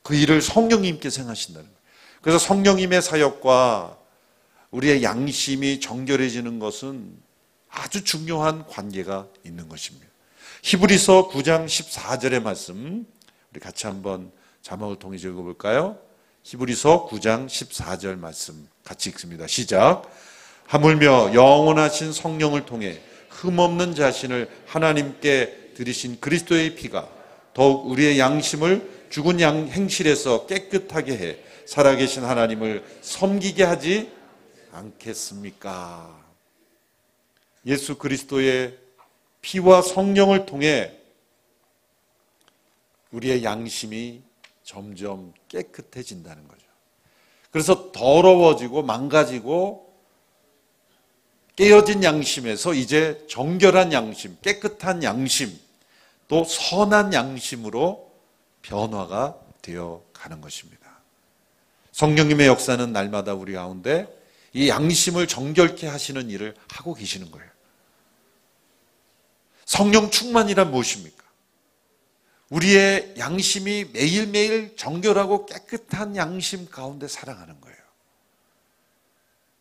그 0.03 0.15
일을 0.15 0.41
성령님께서 0.41 1.21
행하신다는 1.21 1.67
거예요. 1.67 1.81
그래서 2.21 2.39
성령님의 2.39 3.01
사역과 3.01 3.97
우리의 4.71 5.03
양심이 5.03 5.79
정결해지는 5.79 6.59
것은 6.59 7.17
아주 7.69 8.03
중요한 8.03 8.65
관계가 8.67 9.27
있는 9.45 9.69
것입니다. 9.69 10.07
히브리서 10.63 11.29
9장 11.29 11.65
14절의 11.65 12.41
말씀 12.41 13.05
우리 13.51 13.59
같이 13.59 13.88
한번 13.88 14.31
자막을 14.61 15.00
통해 15.00 15.17
읽어 15.17 15.41
볼까요? 15.41 15.97
히브리서 16.43 17.07
9장 17.09 17.47
14절 17.47 18.17
말씀 18.17 18.67
같이 18.83 19.09
읽습니다. 19.09 19.47
시작. 19.47 20.03
하물며 20.67 21.33
영원하신 21.33 22.13
성령을 22.13 22.65
통해 22.65 23.01
흠없는 23.31 23.95
자신을 23.95 24.50
하나님께 24.67 25.73
드리신 25.75 26.19
그리스도의 26.19 26.75
피가 26.75 27.09
더욱 27.53 27.88
우리의 27.88 28.19
양심을 28.19 29.07
죽은 29.09 29.41
양 29.41 29.67
행실에서 29.67 30.45
깨끗하게 30.45 31.17
해 31.17 31.38
살아계신 31.65 32.23
하나님을 32.23 32.83
섬기게 33.01 33.63
하지 33.63 34.11
않겠습니까? 34.71 36.19
예수 37.65 37.97
그리스도의 37.97 38.77
피와 39.41 39.81
성령을 39.81 40.45
통해 40.45 40.97
우리의 43.11 43.43
양심이 43.43 44.21
점점 44.63 45.33
깨끗해진다는 45.50 46.47
거죠. 46.47 46.61
그래서 47.51 47.91
더러워지고 47.91 48.83
망가지고 48.83 49.90
깨어진 51.62 52.03
양심에서 52.03 52.74
이제 52.74 53.24
정결한 53.30 53.94
양심, 53.94 54.36
깨끗한 54.41 55.03
양심, 55.03 55.56
또 56.27 56.44
선한 56.44 57.13
양심으로 57.13 58.12
변화가 58.63 59.38
되어 59.62 60.01
가는 60.12 60.41
것입니다. 60.41 60.82
성령님의 61.91 62.48
역사는 62.48 62.91
날마다 62.91 63.36
우리 63.36 63.53
가운데 63.53 64.08
이 64.53 64.70
양심을 64.70 65.27
정결케 65.27 65.86
하시는 65.86 66.32
일을 66.32 66.56
하고 66.68 66.96
계시는 66.96 67.30
거예요. 67.30 67.48
성령 69.63 70.10
충만이란 70.10 70.72
무엇입니까? 70.72 71.24
우리의 72.50 73.13
양심이 73.20 73.86
매일매일 73.94 74.75
정결하고 74.77 75.46
깨끗한 75.46 76.15
양심 76.15 76.72
가운데 76.72 77.08
살아가는 77.08 77.62
거예요. 77.62 77.80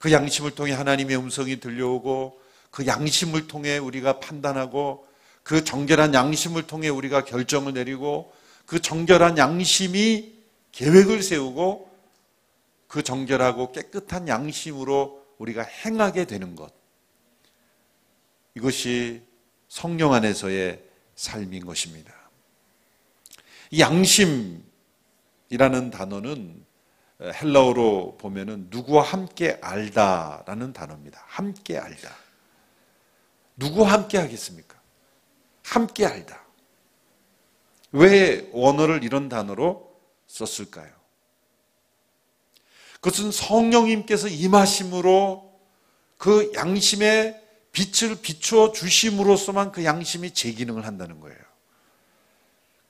그 0.00 0.10
양심을 0.12 0.52
통해 0.52 0.72
하나님의 0.72 1.14
음성이 1.18 1.60
들려오고 1.60 2.40
그 2.70 2.86
양심을 2.86 3.46
통해 3.48 3.76
우리가 3.76 4.18
판단하고 4.18 5.06
그 5.42 5.62
정결한 5.62 6.14
양심을 6.14 6.66
통해 6.66 6.88
우리가 6.88 7.24
결정을 7.26 7.74
내리고 7.74 8.32
그 8.64 8.80
정결한 8.80 9.36
양심이 9.36 10.32
계획을 10.72 11.22
세우고 11.22 11.90
그 12.88 13.02
정결하고 13.02 13.72
깨끗한 13.72 14.26
양심으로 14.26 15.22
우리가 15.36 15.62
행하게 15.62 16.24
되는 16.24 16.56
것. 16.56 16.72
이것이 18.54 19.22
성령 19.68 20.14
안에서의 20.14 20.82
삶인 21.14 21.66
것입니다. 21.66 22.14
이 23.70 23.80
양심이라는 23.80 24.62
단어는 25.90 26.64
헬라어로 27.22 28.16
보면은 28.18 28.68
누구와 28.70 29.02
함께 29.02 29.58
알다라는 29.60 30.72
단어입니다. 30.72 31.22
함께 31.26 31.78
알다. 31.78 32.14
누구와 33.56 33.92
함께 33.92 34.18
하겠습니까? 34.18 34.80
함께 35.62 36.06
알다. 36.06 36.42
왜 37.92 38.48
원어를 38.52 39.04
이런 39.04 39.28
단어로 39.28 39.90
썼을까요? 40.26 40.90
그것은 42.94 43.32
성령님께서 43.32 44.28
임하심으로 44.28 45.50
그 46.16 46.52
양심의 46.54 47.40
빛을 47.72 48.16
비추어 48.20 48.72
주심으로써만 48.72 49.72
그 49.72 49.84
양심이 49.84 50.32
제 50.32 50.52
기능을 50.52 50.86
한다는 50.86 51.20
거예요. 51.20 51.38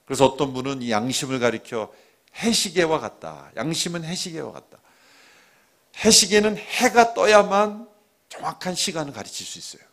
그래서 0.05 0.25
어떤 0.25 0.53
분은 0.53 0.81
이 0.81 0.91
양심을 0.91 1.39
가리켜 1.39 1.91
해시계와 2.35 2.99
같다. 2.99 3.51
양심은 3.55 4.03
해시계와 4.03 4.51
같다. 4.51 4.77
해시계는 6.03 6.57
해가 6.57 7.13
떠야만 7.13 7.89
정확한 8.29 8.75
시간을 8.75 9.13
가르칠 9.13 9.45
수 9.45 9.59
있어요. 9.59 9.87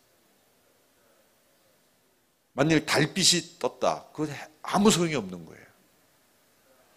만일 2.52 2.86
달빛이 2.86 3.58
떴다. 3.58 4.06
그건 4.12 4.34
아무 4.62 4.90
소용이 4.90 5.14
없는 5.14 5.44
거예요. 5.44 5.64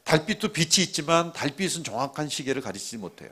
달빛도 0.03 0.49
빛이 0.53 0.85
있지만 0.85 1.33
달빛은 1.33 1.83
정확한 1.83 2.29
시계를 2.29 2.61
가리치지 2.61 2.97
못해요. 2.97 3.29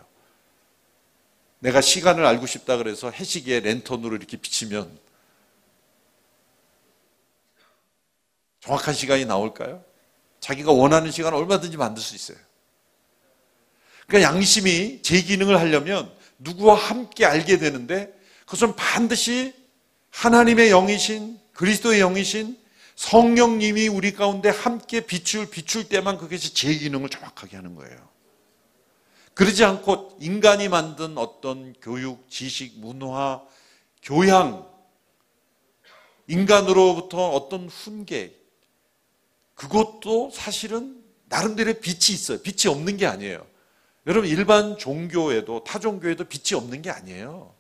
내가 1.60 1.82
시간을 1.82 2.26
알고 2.26 2.46
싶다 2.46 2.78
그래서 2.78 3.12
해시계에 3.12 3.60
랜턴으로 3.60 4.16
이렇게 4.16 4.38
비치면 4.38 4.98
정확한 8.62 8.94
시간이 8.94 9.26
나올까요? 9.26 9.84
자기가 10.40 10.72
원하는 10.72 11.12
시간을 11.12 11.38
얼마든지 11.38 11.78
만들 11.78 12.02
수 12.02 12.16
있어요. 12.16 12.38
그러니까 14.08 14.34
양심이 14.34 15.02
제 15.02 15.22
기능을 15.22 15.60
하려면 15.60 16.12
누구와 16.40 16.76
함께 16.76 17.26
알게 17.26 17.58
되는데 17.58 18.14
그것은 18.46 18.76
반드시 18.76 19.54
하나님의 20.12 20.70
영이신 20.70 21.40
그리스도의 21.54 22.00
영이신 22.00 22.58
성령님이 22.96 23.88
우리 23.88 24.14
가운데 24.14 24.50
함께 24.50 25.02
비출 25.02 25.50
비출 25.50 25.88
때만 25.88 26.18
그것이 26.18 26.54
제 26.54 26.74
기능을 26.74 27.10
정확하게 27.10 27.56
하는 27.56 27.76
거예요. 27.76 28.10
그러지 29.34 29.64
않고 29.64 30.18
인간이 30.20 30.68
만든 30.68 31.18
어떤 31.18 31.74
교육, 31.82 32.30
지식, 32.30 32.80
문화, 32.80 33.42
교양, 34.04 34.68
인간으로부터 36.28 37.30
어떤 37.30 37.70
훈계, 37.70 38.36
그것도 39.60 40.32
사실은 40.34 41.04
나름대로의 41.26 41.82
빛이 41.82 42.16
있어요. 42.16 42.42
빛이 42.42 42.74
없는 42.74 42.96
게 42.96 43.06
아니에요. 43.06 43.46
여러분, 44.08 44.30
일반 44.30 44.78
종교에도, 44.78 45.66
타 45.66 45.80
종교에도 45.80 46.24
빛이 46.24 46.58
없는 46.58 46.82
게 46.82 46.90
아니에요. 46.90 47.54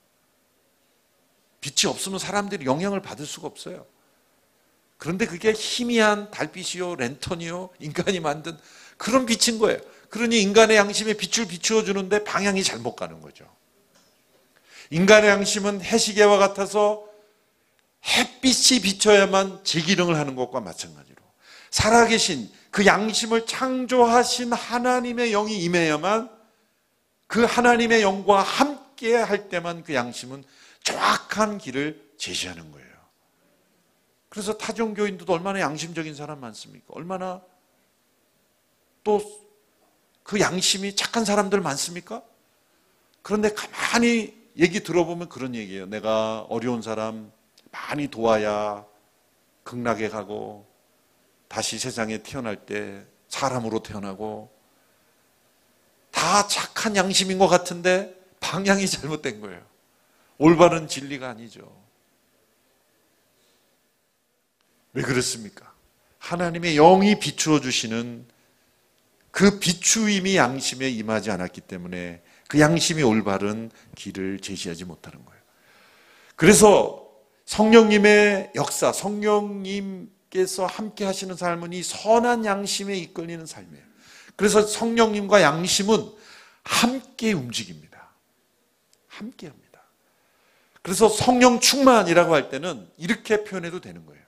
빛이 1.59 1.91
없으면 1.91 2.17
사람들이 2.17 2.65
영향을 2.65 3.01
받을 3.01 3.25
수가 3.25 3.47
없어요. 3.47 3.85
그런데 4.97 5.25
그게 5.25 5.51
희미한 5.51 6.31
달빛이요, 6.31 6.95
랜턴이요, 6.95 7.69
인간이 7.79 8.21
만든 8.21 8.57
그런 8.97 9.25
빛인 9.25 9.59
거예요. 9.59 9.79
그러니 10.09 10.41
인간의 10.41 10.77
양심에 10.77 11.13
빛을 11.15 11.49
비추어 11.49 11.83
주는데 11.83 12.23
방향이 12.23 12.63
잘못 12.63 12.95
가는 12.95 13.19
거죠. 13.19 13.45
인간의 14.89 15.29
양심은 15.29 15.81
해시계와 15.81 16.37
같아서 16.37 17.05
햇빛이 18.05 18.81
비춰야만 18.81 19.65
제기능을 19.65 20.15
하는 20.15 20.35
것과 20.35 20.61
마찬가지로 20.61 21.18
살아계신 21.71 22.51
그 22.71 22.85
양심을 22.85 23.45
창조하신 23.45 24.53
하나님의 24.53 25.31
영이 25.31 25.57
임해야만 25.63 26.29
그 27.27 27.43
하나님의 27.43 28.01
영과 28.01 28.41
함께 28.41 29.15
할 29.15 29.49
때만 29.49 29.83
그 29.83 29.93
양심은 29.93 30.43
정확한 30.83 31.57
길을 31.57 32.13
제시하는 32.17 32.71
거예요. 32.71 32.89
그래서 34.29 34.57
타종교인들도 34.57 35.31
얼마나 35.31 35.59
양심적인 35.59 36.15
사람 36.15 36.39
많습니까? 36.39 36.85
얼마나 36.89 37.41
또 39.03 39.49
그 40.29 40.39
양심이 40.39 40.95
착한 40.95 41.25
사람들 41.25 41.59
많습니까? 41.59 42.21
그런데 43.23 43.51
가만히 43.51 44.39
얘기 44.59 44.83
들어보면 44.83 45.27
그런 45.27 45.55
얘기예요. 45.55 45.87
내가 45.87 46.41
어려운 46.49 46.83
사람 46.83 47.31
많이 47.71 48.09
도와야 48.09 48.85
극락에 49.63 50.07
가고 50.07 50.67
다시 51.49 51.77
세상에 51.79 52.19
태어날 52.19 52.55
때 52.55 53.05
사람으로 53.27 53.83
태어나고 53.83 54.49
다 56.11 56.47
착한 56.47 56.95
양심인 56.95 57.37
것 57.37 57.47
같은데 57.47 58.15
방향이 58.39 58.87
잘못된 58.87 59.41
거예요. 59.41 59.61
올바른 60.37 60.87
진리가 60.87 61.27
아니죠. 61.27 61.69
왜 64.93 65.03
그렇습니까? 65.03 65.73
하나님의 66.19 66.75
영이 66.75 67.19
비추어 67.19 67.59
주시는 67.59 68.25
그 69.31 69.59
비추임이 69.59 70.35
양심에 70.35 70.89
임하지 70.89 71.31
않았기 71.31 71.61
때문에 71.61 72.21
그 72.47 72.59
양심이 72.59 73.03
올바른 73.03 73.71
길을 73.95 74.39
제시하지 74.39 74.85
못하는 74.85 75.23
거예요. 75.25 75.41
그래서 76.35 77.07
성령님의 77.45 78.51
역사, 78.55 78.91
성령님 78.91 80.11
께서 80.29 80.65
함께 80.65 81.05
하시는 81.05 81.35
삶은 81.35 81.73
이 81.73 81.83
선한 81.83 82.45
양심에 82.45 82.95
이끌리는 82.97 83.45
삶이에요. 83.45 83.83
그래서 84.35 84.65
성령님과 84.65 85.41
양심은 85.41 86.11
함께 86.63 87.33
움직입니다. 87.33 88.09
함께 89.07 89.47
합니다. 89.47 89.81
그래서 90.81 91.09
성령 91.09 91.59
충만이라고 91.59 92.33
할 92.33 92.49
때는 92.49 92.89
이렇게 92.97 93.43
표현해도 93.43 93.81
되는 93.81 94.05
거예요. 94.05 94.23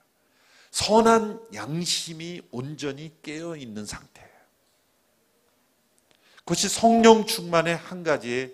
선한 0.70 1.40
양심이 1.54 2.42
온전히 2.50 3.12
깨어 3.22 3.56
있는 3.56 3.86
상태예요. 3.86 4.30
그것이 6.38 6.68
성령 6.68 7.26
충만의 7.26 7.76
한 7.76 8.02
가지의 8.02 8.52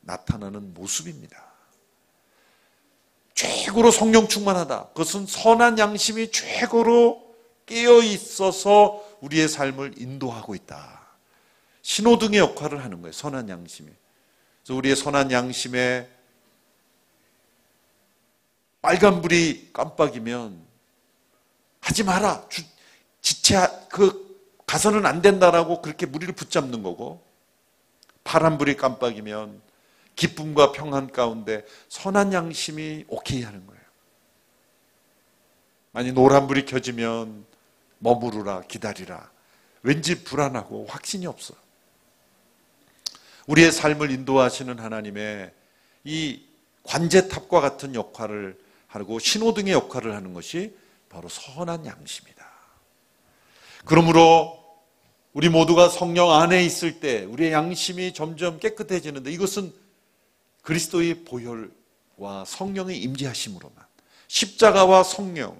나타나는 0.00 0.74
모습입니다. 0.74 1.47
최고로 3.38 3.92
성령 3.92 4.26
충만하다. 4.26 4.88
그것은 4.88 5.26
선한 5.26 5.78
양심이 5.78 6.32
최고로 6.32 7.36
깨어 7.66 8.02
있어서 8.02 9.00
우리의 9.20 9.48
삶을 9.48 9.94
인도하고 9.96 10.56
있다. 10.56 11.06
신호등의 11.82 12.40
역할을 12.40 12.82
하는 12.82 13.00
거예요. 13.00 13.12
선한 13.12 13.48
양심이. 13.48 13.92
그래서 14.64 14.76
우리의 14.76 14.96
선한 14.96 15.30
양심에 15.30 16.08
빨간 18.82 19.22
불이 19.22 19.70
깜빡이면 19.72 20.60
하지 21.78 22.02
마라. 22.02 22.44
지체 23.20 23.68
그 23.88 24.36
가서는 24.66 25.06
안 25.06 25.22
된다라고 25.22 25.80
그렇게 25.80 26.06
무리를 26.06 26.34
붙잡는 26.34 26.82
거고 26.82 27.22
파란 28.24 28.58
불이 28.58 28.76
깜빡이면 28.76 29.67
기쁨과 30.18 30.72
평안 30.72 31.12
가운데 31.12 31.64
선한 31.88 32.32
양심이 32.32 33.04
오케이 33.06 33.42
하는 33.42 33.64
거예요. 33.66 33.80
만약 35.92 36.12
노란불이 36.12 36.66
켜지면 36.66 37.46
머무르라 38.00 38.62
기다리라. 38.62 39.30
왠지 39.82 40.24
불안하고 40.24 40.86
확신이 40.88 41.26
없어. 41.26 41.54
우리의 43.46 43.70
삶을 43.70 44.10
인도하시는 44.10 44.80
하나님의 44.80 45.52
이 46.02 46.42
관제탑과 46.82 47.60
같은 47.60 47.94
역할을 47.94 48.58
하고 48.88 49.20
신호등의 49.20 49.72
역할을 49.72 50.16
하는 50.16 50.34
것이 50.34 50.76
바로 51.08 51.28
선한 51.28 51.86
양심이다. 51.86 52.44
그러므로 53.84 54.58
우리 55.32 55.48
모두가 55.48 55.88
성령 55.88 56.32
안에 56.32 56.64
있을 56.64 56.98
때 56.98 57.22
우리의 57.22 57.52
양심이 57.52 58.12
점점 58.12 58.58
깨끗해지는데 58.58 59.30
이것은 59.30 59.72
그리스도의 60.68 61.24
보혈과 61.24 62.44
성령의 62.46 63.00
임재하심으로만 63.00 63.74
십자가와 64.26 65.02
성령 65.02 65.58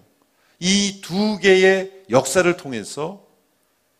이 0.61 1.01
두 1.03 1.38
개의 1.38 2.05
역사를 2.11 2.55
통해서 2.59 3.27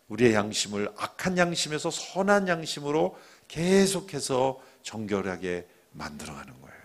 우리의 0.09 0.35
양심을 0.35 0.92
악한 0.99 1.38
양심에서 1.38 1.90
선한 1.90 2.49
양심으로 2.49 3.16
계속해서 3.47 4.61
정결하게 4.83 5.66
만들어가는 5.92 6.61
거예요. 6.61 6.79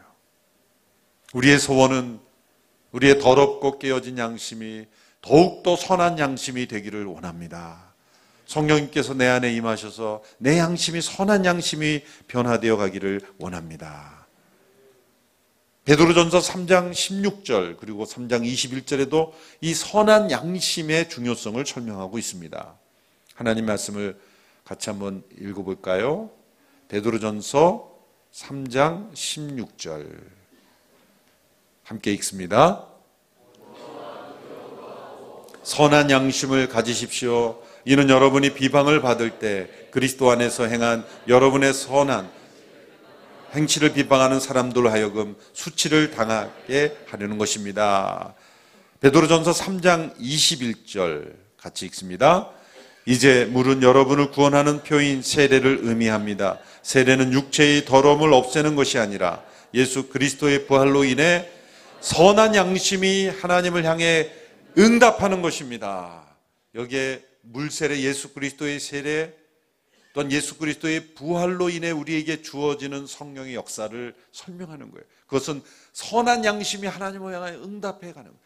우리의 1.33 1.59
소원은 1.59 2.21
우리의 2.93 3.19
더럽고 3.19 3.77
깨어진 3.77 4.17
양심이 4.17 4.85
더욱더 5.21 5.75
선한 5.75 6.19
양심이 6.19 6.67
되기를 6.67 7.05
원합니다. 7.05 7.92
성령님께서 8.45 9.13
내 9.13 9.27
안에 9.27 9.53
임하셔서 9.53 10.23
내 10.37 10.57
양심이 10.57 11.01
선한 11.01 11.45
양심이 11.45 12.01
변화되어 12.27 12.77
가기를 12.77 13.21
원합니다. 13.37 14.27
베드로전서 15.85 16.39
3장 16.39 16.91
16절 16.91 17.77
그리고 17.77 18.05
3장 18.05 18.43
21절에도 18.43 19.31
이 19.59 19.73
선한 19.73 20.31
양심의 20.31 21.09
중요성을 21.09 21.65
설명하고 21.65 22.17
있습니다. 22.17 22.75
하나님 23.35 23.65
말씀을 23.65 24.17
같이 24.63 24.89
한번 24.89 25.23
읽어 25.37 25.63
볼까요? 25.63 26.29
베드로전서 26.87 27.91
3장 28.31 29.11
16절 29.13 30.21
함께 31.83 32.13
읽습니다. 32.13 32.87
선한 35.63 36.11
양심을 36.11 36.67
가지십시오. 36.69 37.61
이는 37.85 38.09
여러분이 38.09 38.53
비방을 38.53 39.01
받을 39.01 39.31
때 39.31 39.67
그리스도 39.91 40.31
안에서 40.31 40.67
행한 40.67 41.05
여러분의 41.27 41.73
선한 41.73 42.29
행치를 43.53 43.93
비방하는 43.93 44.39
사람들 44.39 44.91
하여금 44.91 45.35
수치를 45.53 46.11
당하게 46.11 46.97
하려는 47.07 47.37
것입니다. 47.37 48.33
베드로전서 49.01 49.51
3장 49.51 50.17
21절 50.17 51.33
같이 51.57 51.85
읽습니다. 51.87 52.49
이제 53.05 53.45
물은 53.51 53.83
여러분을 53.83 54.31
구원하는 54.31 54.81
표인 54.81 55.21
세례를 55.21 55.79
의미합니다. 55.83 56.59
세례는 56.83 57.33
육체의 57.33 57.85
더러움을 57.85 58.33
없애는 58.33 58.75
것이 58.75 58.97
아니라 58.97 59.43
예수 59.73 60.07
그리스도의 60.07 60.67
부활로 60.67 61.03
인해 61.03 61.49
선한 61.99 62.55
양심이 62.55 63.27
하나님을 63.27 63.85
향해 63.85 64.31
응답하는 64.77 65.41
것입니다. 65.41 66.23
여기에 66.75 67.21
물세례 67.43 68.01
예수 68.01 68.33
그리스도의 68.33 68.79
세례 68.79 69.33
또한 70.13 70.31
예수 70.31 70.57
그리스도의 70.57 71.13
부활로 71.15 71.69
인해 71.69 71.91
우리에게 71.91 72.41
주어지는 72.41 73.07
성령의 73.07 73.55
역사를 73.55 74.15
설명하는 74.31 74.91
거예요. 74.91 75.05
그것은 75.25 75.63
선한 75.93 76.45
양심이 76.45 76.87
하나님을 76.87 77.33
향해 77.33 77.51
응답해 77.51 78.13
가는 78.13 78.29
거예요. 78.29 78.39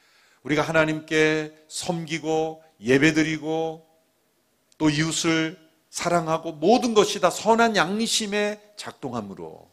우리가 0.43 0.62
하나님께 0.62 1.53
섬기고 1.67 2.63
예배드리고 2.79 3.86
또 4.77 4.89
이웃을 4.89 5.57
사랑하고 5.89 6.53
모든 6.53 6.93
것이 6.93 7.19
다 7.19 7.29
선한 7.29 7.75
양심의 7.75 8.62
작동함으로 8.77 9.69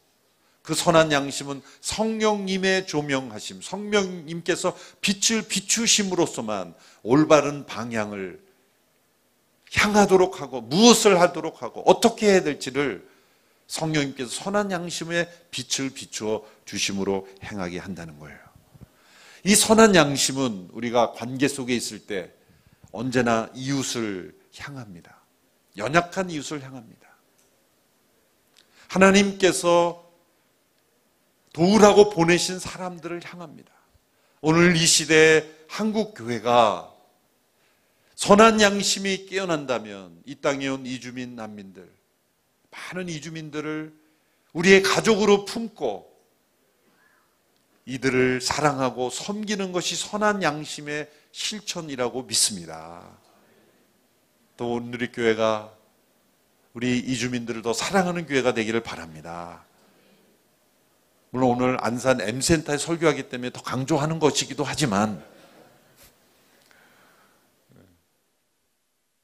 그 0.63 0.73
선한 0.73 1.11
양심은 1.11 1.61
성령님의 1.79 2.87
조명하심, 2.87 3.61
성령님께서 3.61 4.75
빛을 4.99 5.47
비추심으로써만 5.47 6.73
올바른 7.03 7.65
방향을 7.65 8.44
향하도록 9.75 10.41
하고 10.41 10.61
무엇을 10.61 11.19
하도록 11.19 11.61
하고 11.61 11.83
어떻게 11.85 12.31
해야 12.31 12.43
될지를 12.43 13.07
성령님께서 13.67 14.29
선한 14.29 14.71
양심의 14.71 15.29
빛을 15.51 15.89
비추어 15.91 16.45
주심으로 16.65 17.27
행하게 17.43 17.79
한다는 17.79 18.19
거예요. 18.19 18.37
이 19.43 19.55
선한 19.55 19.95
양심은 19.95 20.69
우리가 20.71 21.11
관계 21.13 21.47
속에 21.47 21.75
있을 21.75 21.99
때 21.99 22.31
언제나 22.91 23.49
이웃을 23.53 24.35
향합니다. 24.57 25.21
연약한 25.77 26.29
이웃을 26.29 26.63
향합니다. 26.63 27.07
하나님께서 28.87 30.09
도우라고 31.53 32.09
보내신 32.09 32.59
사람들을 32.59 33.21
향합니다. 33.23 33.71
오늘 34.41 34.75
이 34.75 34.85
시대에 34.85 35.43
한국 35.67 36.13
교회가 36.15 36.94
선한 38.15 38.61
양심이 38.61 39.25
깨어난다면 39.25 40.21
이 40.25 40.35
땅에 40.35 40.67
온 40.67 40.85
이주민 40.85 41.35
난민들, 41.35 41.89
많은 42.71 43.09
이주민들을 43.09 43.93
우리의 44.53 44.83
가족으로 44.83 45.45
품고 45.45 46.15
이들을 47.85 48.41
사랑하고 48.41 49.09
섬기는 49.09 49.71
것이 49.71 49.95
선한 49.95 50.41
양심의 50.41 51.09
실천이라고 51.31 52.23
믿습니다. 52.23 53.03
또 54.57 54.73
오늘의 54.73 55.11
교회가 55.11 55.73
우리 56.73 56.97
이주민들을 56.97 57.61
더 57.61 57.73
사랑하는 57.73 58.25
교회가 58.25 58.53
되기를 58.53 58.81
바랍니다. 58.81 59.65
물론 61.29 61.49
오늘 61.49 61.77
안산 61.81 62.21
M센터에 62.21 62.77
설교하기 62.77 63.27
때문에 63.27 63.51
더 63.51 63.61
강조하는 63.61 64.19
것이기도 64.19 64.63
하지만 64.63 65.23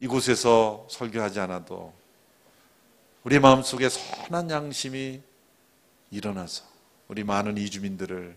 이곳에서 0.01 0.87
설교하지 0.89 1.39
않아도 1.41 1.93
우리 3.23 3.39
마음속에 3.39 3.87
선한 3.87 4.49
양심이 4.49 5.21
일어나서 6.09 6.63
우리 7.07 7.23
많은 7.23 7.57
이주민들을 7.57 8.35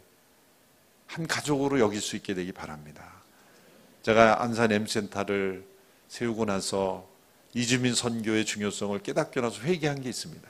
한 1.07 1.27
가족으로 1.27 1.81
여길 1.81 2.00
수 2.00 2.16
있게 2.16 2.35
되기 2.35 2.53
바랍니다. 2.53 3.11
제가 4.03 4.42
안산 4.42 4.72
M센터를 4.72 5.64
세우고 6.09 6.44
나서 6.44 7.09
이주민 7.55 7.94
선교의 7.94 8.44
중요성을 8.44 8.98
깨닫게 8.98 9.40
나서 9.40 9.62
회개한 9.62 10.03
게 10.03 10.11
있습니다. 10.11 10.46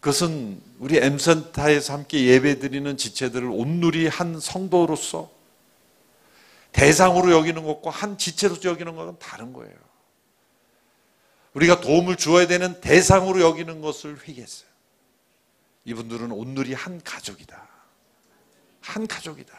그것은 0.00 0.60
우리 0.78 0.98
M센터에서 0.98 1.94
함께 1.94 2.26
예배드리는 2.26 2.96
지체들을 2.96 3.48
온누리 3.48 4.06
한 4.06 4.38
성도로서 4.38 5.30
대상으로 6.72 7.32
여기는 7.32 7.64
것과 7.64 7.90
한 7.90 8.18
지체로서 8.18 8.68
여기는 8.68 8.94
것은 8.96 9.18
다른 9.18 9.52
거예요. 9.52 9.74
우리가 11.54 11.80
도움을 11.80 12.16
주어야 12.16 12.46
되는 12.46 12.80
대상으로 12.80 13.40
여기는 13.40 13.80
것을 13.80 14.18
회개했어요. 14.26 14.70
이분들은 15.84 16.30
온누리 16.30 16.74
한 16.74 17.00
가족이다. 17.02 17.68
한 18.80 19.06
가족이다. 19.06 19.52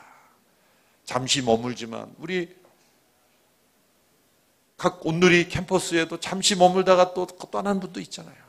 잠시 1.03 1.41
머물지만 1.41 2.13
우리 2.17 2.55
각 4.77 5.05
온누리 5.05 5.47
캠퍼스에도 5.49 6.19
잠시 6.19 6.55
머물다가 6.55 7.13
또 7.13 7.27
떠나는 7.27 7.79
분도 7.79 7.99
있잖아요. 7.99 8.41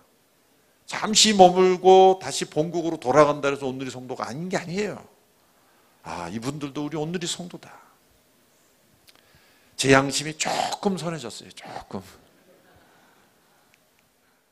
잠시 0.86 1.34
머물고 1.34 2.20
다시 2.22 2.46
본국으로 2.46 2.98
돌아간다 2.98 3.48
해서 3.48 3.66
온누리 3.66 3.90
성도가 3.90 4.28
아닌 4.28 4.48
게 4.48 4.56
아니에요. 4.56 5.04
아, 6.02 6.28
이분들도 6.28 6.84
우리 6.84 6.96
온누리 6.96 7.26
성도다. 7.26 7.81
제 9.82 9.90
양심이 9.90 10.38
조금 10.38 10.96
선해졌어요. 10.96 11.50
조금. 11.50 12.00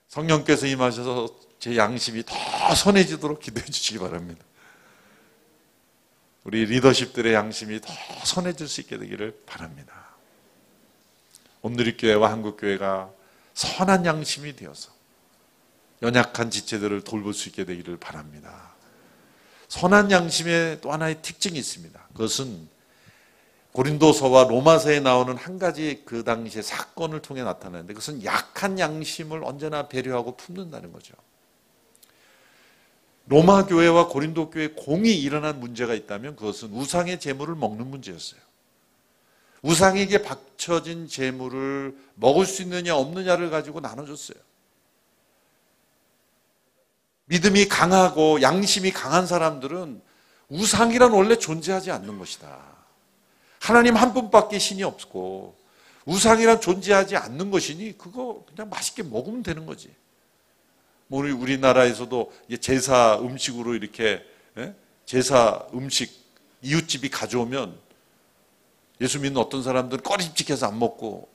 성령께서 0.09 0.67
임하셔서 0.67 1.29
제 1.61 1.77
양심이 1.77 2.25
더 2.25 2.75
선해지도록 2.75 3.39
기도해 3.39 3.65
주시기 3.65 4.01
바랍니다. 4.01 4.45
우리 6.43 6.65
리더십들의 6.65 7.33
양심이 7.33 7.81
더 7.81 7.93
선해질 8.25 8.67
수 8.67 8.81
있게 8.81 8.99
되기를 8.99 9.43
바랍니다. 9.47 10.17
온누리교회와 11.63 12.29
한국교회가 12.29 13.13
선한 13.55 14.07
양심이 14.07 14.57
되어서 14.57 14.91
연약한 16.03 16.51
지체들을 16.51 17.03
돌볼 17.03 17.35
수 17.35 17.51
있게 17.51 17.65
되기를 17.65 17.99
바랍니다. 17.99 18.75
선한 19.69 20.11
양심의 20.11 20.81
또 20.81 20.91
하나의 20.93 21.23
특징이 21.23 21.57
있습니다. 21.57 22.09
그것은 22.15 22.80
고린도서와 23.73 24.45
로마서에 24.45 25.01
나오는 25.01 25.37
한 25.37 25.59
가지 25.59 26.03
그 26.05 26.25
당시의 26.25 26.63
사건을 26.63 27.23
통해 27.23 27.43
나타나는데 27.43 27.95
그것은 27.95 28.25
약한 28.25 28.79
양심을 28.79 29.45
언제나 29.45 29.89
배려하고 29.89 30.37
품는다는 30.37 30.93
거죠. 30.93 31.15
로마 33.27 33.67
교회와 33.67 34.09
고린도 34.09 34.51
교회 34.51 34.69
공이 34.69 35.15
일어난 35.15 35.61
문제가 35.61 35.95
있다면 35.95 36.35
그것은 36.35 36.73
우상의 36.73 37.21
재물을 37.21 37.55
먹는 37.55 37.87
문제였어요. 37.87 38.41
우상에게 39.63 40.23
바쳐진 40.23 41.07
재물을 41.07 41.97
먹을 42.15 42.47
수 42.47 42.63
있느냐 42.63 42.97
없느냐를 42.97 43.51
가지고 43.51 43.79
나눠줬어요. 43.81 44.39
믿음이 47.27 47.69
강하고 47.69 48.43
양심이 48.43 48.91
강한 48.91 49.29
사람들은 49.29 50.03
우상이란 50.49 51.13
원래 51.13 51.37
존재하지 51.37 51.93
않는 51.93 52.19
것이다. 52.19 52.80
하나님 53.61 53.95
한 53.95 54.15
분밖에 54.15 54.59
신이 54.59 54.83
없고 54.83 55.55
우상이란 56.07 56.61
존재하지 56.61 57.17
않는 57.17 57.51
것이니 57.51 57.99
그거 57.99 58.45
그냥 58.49 58.71
맛있게 58.71 59.03
먹으면 59.03 59.43
되는 59.43 59.67
거지. 59.67 59.95
뭐 61.07 61.21
우리 61.21 61.31
우리나라에서도 61.31 62.33
제사 62.61 63.19
음식으로 63.21 63.75
이렇게 63.75 64.25
예? 64.57 64.75
제사 65.05 65.67
음식 65.75 66.19
이웃집이 66.63 67.11
가져오면 67.11 67.79
예수 69.03 69.21
믿는 69.21 69.41
어떤 69.41 69.63
사람들은 69.63 70.03
꺼림칙해서 70.03 70.67
안 70.67 70.79
먹고 70.79 71.29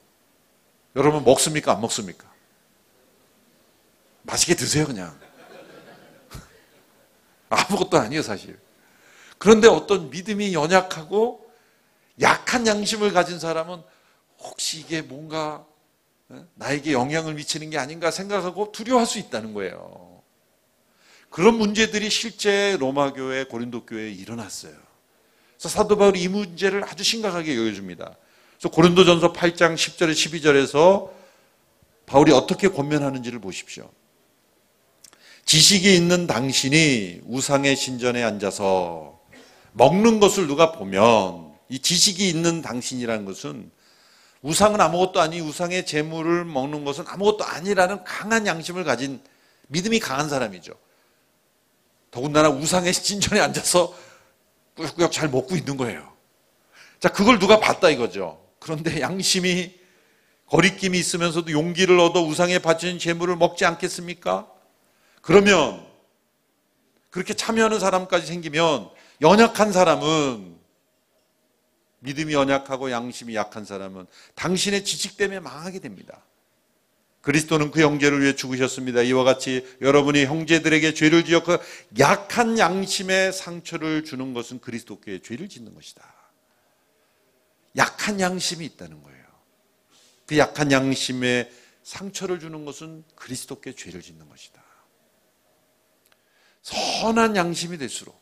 여러분 0.95 1.23
먹습니까 1.23 1.73
안 1.73 1.81
먹습니까? 1.81 2.25
맛있게 4.23 4.55
드세요 4.55 4.87
그냥. 4.87 5.17
아무것도 7.49 7.97
아니에요, 7.97 8.23
사실. 8.23 8.57
그런데 9.37 9.67
어떤 9.67 10.09
믿음이 10.09 10.53
연약하고 10.53 11.44
약한 12.21 12.65
양심을 12.65 13.13
가진 13.13 13.39
사람은 13.39 13.81
혹시 14.39 14.79
이게 14.79 15.01
뭔가 15.01 15.65
어? 16.29 16.47
나에게 16.55 16.93
영향을 16.93 17.35
미치는 17.35 17.69
게 17.69 17.77
아닌가 17.77 18.11
생각하고 18.11 18.71
두려워할 18.71 19.05
수 19.05 19.19
있다는 19.19 19.53
거예요. 19.53 20.21
그런 21.29 21.57
문제들이 21.57 22.09
실제 22.09 22.77
로마 22.79 23.13
교회, 23.13 23.43
고린도 23.43 23.85
교회에 23.85 24.11
일어났어요. 24.11 24.73
그래서 25.55 25.69
사도 25.69 25.97
바울이 25.97 26.21
이 26.21 26.27
문제를 26.27 26.83
아주 26.83 27.03
심각하게 27.03 27.57
여겨줍니다. 27.57 28.15
그래서 28.57 28.69
고린도전서 28.69 29.33
8장 29.33 29.75
10절에 29.75 30.11
12절에서 30.11 31.09
바울이 32.05 32.31
어떻게 32.31 32.69
권면하는지를 32.69 33.39
보십시오. 33.39 33.89
지식이 35.45 35.95
있는 35.95 36.25
당신이 36.25 37.21
우상의 37.25 37.75
신전에 37.75 38.23
앉아서 38.23 39.19
먹는 39.73 40.19
것을 40.19 40.47
누가 40.47 40.71
보면 40.71 41.44
이 41.69 41.79
지식이 41.79 42.27
있는 42.29 42.61
당신이라는 42.61 43.25
것은 43.25 43.71
우상은 44.41 44.79
아무것도 44.79 45.19
아니 45.19 45.41
우상의 45.41 45.85
재물을 45.85 46.45
먹는 46.45 46.85
것은 46.85 47.05
아무것도 47.07 47.45
아니라는 47.45 48.03
강한 48.03 48.45
양심을 48.45 48.83
가진 48.83 49.21
믿음이 49.67 49.99
강한 49.99 50.29
사람이죠. 50.29 50.73
더군다나 52.11 52.49
우상의 52.49 52.93
신전에 52.93 53.41
앉아서 53.41 53.95
꾸역꾸역 54.75 55.11
잘 55.11 55.29
먹고 55.29 55.55
있는 55.55 55.77
거예요. 55.77 56.13
자, 56.99 57.09
그걸 57.09 57.39
누가 57.39 57.59
봤다 57.59 57.89
이거죠. 57.89 58.41
그런데 58.59 59.01
양심이 59.01 59.79
거리낌이 60.47 60.97
있으면서도 60.97 61.51
용기를 61.51 61.99
얻어 61.99 62.21
우상에 62.21 62.59
바치는 62.59 62.99
재물을 62.99 63.35
먹지 63.35 63.65
않겠습니까? 63.65 64.47
그러면 65.21 65.85
그렇게 67.09 67.33
참여하는 67.33 67.79
사람까지 67.79 68.27
생기면 68.27 68.89
연약한 69.21 69.71
사람은 69.71 70.55
믿음이 72.05 72.33
연약하고 72.33 72.91
양심이 72.91 73.35
약한 73.35 73.65
사람은 73.65 74.05
당신의 74.35 74.85
지식 74.85 75.17
때문에 75.17 75.39
망하게 75.39 75.79
됩니다. 75.79 76.23
그리스도는 77.21 77.71
그 77.71 77.81
형제를 77.81 78.21
위해 78.21 78.35
죽으셨습니다. 78.35 79.01
이와 79.01 79.23
같이 79.23 79.67
여러분이 79.81 80.25
형제들에게 80.25 80.93
죄를 80.93 81.25
지어 81.25 81.43
그 81.43 81.57
약한 81.97 82.59
양심에 82.59 83.31
상처를 83.31 84.03
주는 84.03 84.33
것은 84.35 84.59
그리스도께 84.59 85.21
죄를 85.23 85.49
짓는 85.49 85.73
것이다. 85.73 86.03
약한 87.77 88.19
양심이 88.19 88.63
있다는 88.65 89.01
거예요. 89.01 89.25
그 90.27 90.37
약한 90.37 90.71
양심에 90.71 91.51
상처를 91.81 92.39
주는 92.39 92.63
것은 92.63 93.03
그리스도께 93.15 93.73
죄를 93.73 94.01
짓는 94.01 94.29
것이다. 94.29 94.63
선한 96.61 97.35
양심이 97.35 97.77
될수록 97.77 98.19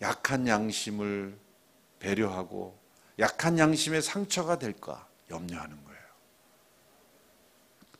약한 0.00 0.48
양심을 0.48 1.38
배려하고 1.98 2.83
약한 3.18 3.58
양심의 3.58 4.02
상처가 4.02 4.58
될까 4.58 5.06
염려하는 5.30 5.84
거예요. 5.84 6.00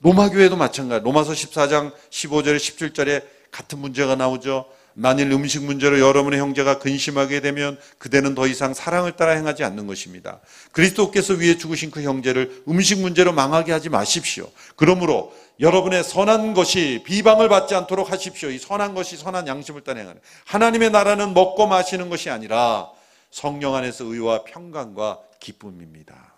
로마 0.00 0.29
교회도 0.29 0.57
마찬가지. 0.57 1.05
로마서 1.05 1.33
14장 1.33 1.92
15절에 2.11 2.57
17절에 2.57 3.24
같은 3.50 3.79
문제가 3.79 4.16
나오죠. 4.16 4.66
만일 4.96 5.33
음식 5.33 5.64
문제로 5.64 5.98
여러분의 5.98 6.38
형제가 6.38 6.79
근심하게 6.79 7.40
되면 7.40 7.79
그대는 7.98 8.35
더 8.35 8.46
이상 8.46 8.74
사랑을 8.74 9.12
따라 9.12 9.33
행하지 9.33 9.64
않는 9.64 9.87
것입니다. 9.88 10.40
그리스도께서 10.72 11.35
위해 11.35 11.59
죽으신 11.59 11.90
그 11.90 12.03
형제를 12.03 12.62
음식 12.68 13.00
문제로 13.00 13.33
망하게 13.33 13.72
하지 13.72 13.88
마십시오. 13.88 14.48
그러므로 14.77 15.35
여러분의 15.59 16.05
선한 16.05 16.55
것이 16.55 17.03
비방을 17.05 17.48
받지 17.48 17.74
않도록 17.74 18.12
하십시오. 18.12 18.50
이 18.50 18.59
선한 18.59 18.94
것이 18.94 19.16
선한 19.16 19.48
양심을 19.48 19.83
따라 19.83 20.00
행하는 20.00 20.20
하나님의 20.46 20.90
나라는 20.90 21.35
먹고 21.35 21.66
마시는 21.66 22.09
것이 22.09 22.31
아니라 22.31 22.90
성령 23.35 23.75
안에서 23.75 24.05
의와 24.05 24.44
평강과 24.44 25.20
기쁨입니다. 25.40 26.35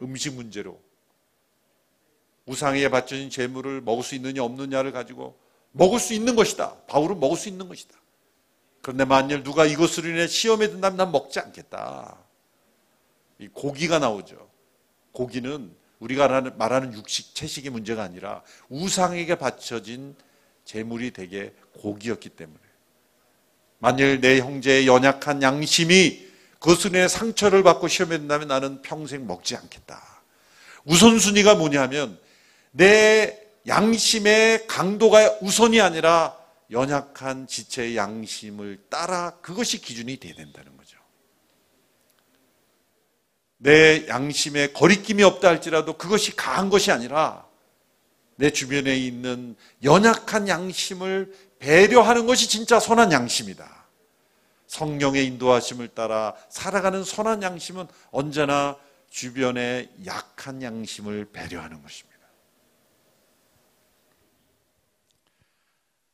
음식 0.00 0.32
문제로 0.32 0.80
우상에 2.46 2.88
바쳐진 2.88 3.28
재물을 3.28 3.82
먹을 3.82 4.02
수 4.02 4.14
있느냐 4.14 4.42
없느냐를 4.42 4.90
가지고 4.90 5.38
먹을 5.72 6.00
수 6.00 6.14
있는 6.14 6.34
것이다. 6.34 6.76
바울은 6.86 7.20
먹을 7.20 7.36
수 7.36 7.50
있는 7.50 7.68
것이다. 7.68 7.94
그런데 8.80 9.04
만일 9.04 9.42
누가 9.42 9.66
이것으로 9.66 10.08
인해 10.08 10.26
시험에 10.28 10.68
든다면 10.68 10.96
난 10.96 11.12
먹지 11.12 11.38
않겠다. 11.40 12.16
이 13.38 13.48
고기가 13.48 13.98
나오죠. 13.98 14.48
고기는 15.12 15.76
우리가 15.98 16.40
말하는 16.56 16.94
육식, 16.94 17.34
채식의 17.34 17.70
문제가 17.70 18.02
아니라 18.02 18.42
우상에게 18.70 19.34
바쳐진 19.34 20.16
재물이 20.64 21.10
되게 21.10 21.54
고기였기 21.82 22.30
때문에. 22.30 22.69
만일 23.80 24.20
내 24.20 24.38
형제의 24.40 24.86
연약한 24.86 25.42
양심이 25.42 26.30
인해 26.86 27.08
상처를 27.08 27.62
받고 27.62 27.88
시험에 27.88 28.18
든다면 28.18 28.48
나는 28.48 28.82
평생 28.82 29.26
먹지 29.26 29.56
않겠다. 29.56 30.22
우선순위가 30.84 31.54
뭐냐면 31.54 32.18
내 32.70 33.40
양심의 33.66 34.66
강도가 34.66 35.38
우선이 35.40 35.80
아니라 35.80 36.36
연약한 36.70 37.46
지체의 37.46 37.96
양심을 37.96 38.78
따라 38.90 39.30
그것이 39.40 39.80
기준이 39.80 40.18
돼야 40.18 40.34
된다는 40.34 40.76
거죠. 40.76 40.98
내 43.56 44.06
양심에 44.08 44.72
거리낌이 44.72 45.22
없다 45.22 45.48
할지라도 45.48 45.96
그것이 45.96 46.36
강한 46.36 46.68
것이 46.68 46.92
아니라 46.92 47.46
내 48.36 48.50
주변에 48.50 48.96
있는 48.96 49.56
연약한 49.82 50.48
양심을 50.48 51.34
배려하는 51.60 52.26
것이 52.26 52.48
진짜 52.48 52.80
선한 52.80 53.12
양심이다. 53.12 53.80
성령의 54.66 55.26
인도하심을 55.26 55.88
따라 55.88 56.34
살아가는 56.48 57.04
선한 57.04 57.42
양심은 57.42 57.86
언제나 58.10 58.76
주변의 59.10 59.90
약한 60.06 60.62
양심을 60.62 61.30
배려하는 61.32 61.82
것입니다. 61.82 62.10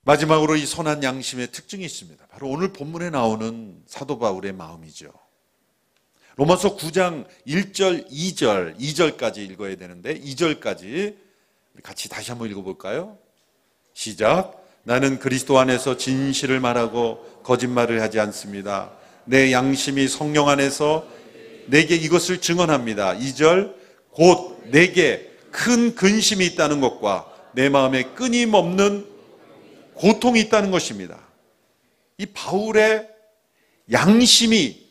마지막으로 0.02 0.56
이 0.56 0.66
선한 0.66 1.02
양심의 1.02 1.52
특징이 1.52 1.84
있습니다. 1.84 2.26
바로 2.26 2.48
오늘 2.48 2.72
본문에 2.72 3.10
나오는 3.10 3.82
사도 3.86 4.18
바울의 4.18 4.52
마음이죠. 4.52 5.12
로마서 6.36 6.76
9장 6.76 7.26
1절, 7.46 8.10
2절, 8.10 8.78
2절까지 8.78 9.38
읽어야 9.38 9.76
되는데 9.76 10.18
2절까지 10.18 11.16
같이 11.82 12.08
다시 12.08 12.30
한번 12.30 12.50
읽어볼까요? 12.50 13.18
시작. 13.94 14.65
나는 14.86 15.18
그리스도 15.18 15.58
안에서 15.58 15.96
진실을 15.96 16.60
말하고 16.60 17.40
거짓말을 17.42 18.00
하지 18.00 18.20
않습니다. 18.20 18.92
내 19.24 19.50
양심이 19.50 20.06
성령 20.06 20.48
안에서 20.48 21.04
내게 21.66 21.96
이것을 21.96 22.40
증언합니다. 22.40 23.16
2절. 23.16 23.74
곧 24.12 24.62
내게 24.70 25.28
큰 25.50 25.96
근심이 25.96 26.46
있다는 26.46 26.80
것과 26.80 27.26
내 27.52 27.68
마음에 27.68 28.04
끊임없는 28.14 29.04
고통이 29.94 30.38
있다는 30.42 30.70
것입니다. 30.70 31.18
이 32.18 32.26
바울의 32.26 33.08
양심이 33.90 34.86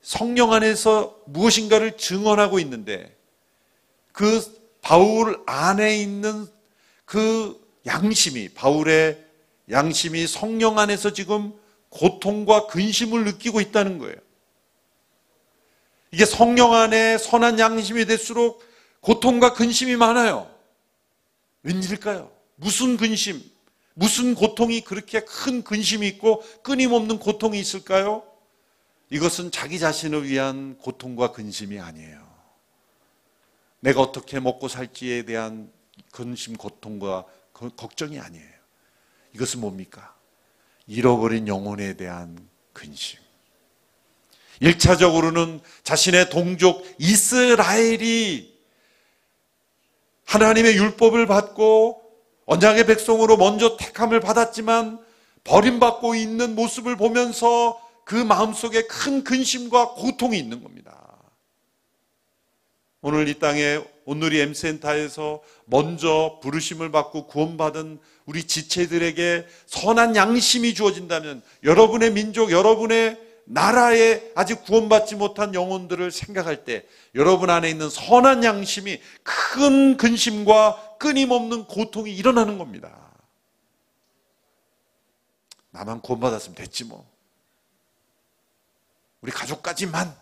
성령 0.00 0.54
안에서 0.54 1.18
무엇인가를 1.26 1.98
증언하고 1.98 2.60
있는데 2.60 3.14
그 4.10 4.42
바울 4.80 5.38
안에 5.44 5.98
있는 5.98 6.46
그 7.04 7.62
양심이 7.86 8.48
바울의 8.48 9.23
양심이 9.70 10.26
성령 10.26 10.78
안에서 10.78 11.12
지금 11.12 11.52
고통과 11.88 12.66
근심을 12.66 13.24
느끼고 13.24 13.60
있다는 13.60 13.98
거예요. 13.98 14.16
이게 16.10 16.24
성령 16.24 16.74
안에 16.74 17.18
선한 17.18 17.58
양심이 17.58 18.04
될수록 18.04 18.62
고통과 19.00 19.52
근심이 19.52 19.96
많아요. 19.96 20.50
웬일일까요? 21.62 22.30
무슨 22.56 22.96
근심? 22.96 23.42
무슨 23.94 24.34
고통이 24.34 24.82
그렇게 24.82 25.20
큰 25.20 25.62
근심이 25.62 26.06
있고 26.08 26.42
끊임없는 26.62 27.18
고통이 27.18 27.58
있을까요? 27.58 28.24
이것은 29.10 29.50
자기 29.50 29.78
자신을 29.78 30.28
위한 30.28 30.76
고통과 30.78 31.32
근심이 31.32 31.78
아니에요. 31.78 32.24
내가 33.80 34.00
어떻게 34.00 34.40
먹고 34.40 34.68
살지에 34.68 35.24
대한 35.24 35.70
근심, 36.10 36.56
고통과 36.56 37.24
걱정이 37.52 38.18
아니에요. 38.18 38.53
이것은 39.34 39.60
뭡니까? 39.60 40.14
잃어버린 40.86 41.48
영혼에 41.48 41.96
대한 41.96 42.48
근심. 42.72 43.18
1차적으로는 44.60 45.60
자신의 45.82 46.30
동족 46.30 46.86
이스라엘이 46.98 48.54
하나님의 50.26 50.76
율법을 50.76 51.26
받고 51.26 52.02
언약의 52.46 52.86
백성으로 52.86 53.36
먼저 53.36 53.76
택함을 53.76 54.20
받았지만 54.20 55.04
버림받고 55.44 56.14
있는 56.14 56.54
모습을 56.54 56.96
보면서 56.96 57.80
그 58.04 58.14
마음속에 58.14 58.86
큰 58.86 59.24
근심과 59.24 59.94
고통이 59.94 60.38
있는 60.38 60.62
겁니다. 60.62 60.94
오늘 63.00 63.28
이 63.28 63.38
땅에 63.38 63.80
오늘이 64.04 64.40
M센터에서 64.40 65.42
먼저 65.64 66.38
부르심을 66.42 66.90
받고 66.90 67.26
구원받은 67.26 68.00
우리 68.26 68.44
지체들에게 68.44 69.46
선한 69.66 70.16
양심이 70.16 70.74
주어진다면 70.74 71.42
여러분의 71.62 72.12
민족, 72.12 72.50
여러분의 72.50 73.18
나라에 73.46 74.32
아직 74.34 74.64
구원받지 74.64 75.16
못한 75.16 75.54
영혼들을 75.54 76.10
생각할 76.10 76.64
때 76.64 76.86
여러분 77.14 77.50
안에 77.50 77.68
있는 77.68 77.90
선한 77.90 78.42
양심이 78.42 79.00
큰 79.22 79.96
근심과 79.96 80.96
끊임없는 80.98 81.66
고통이 81.66 82.14
일어나는 82.14 82.56
겁니다. 82.56 83.04
나만 85.70 86.00
구원받았으면 86.00 86.54
됐지 86.54 86.84
뭐. 86.84 87.06
우리 89.20 89.32
가족까지만. 89.32 90.14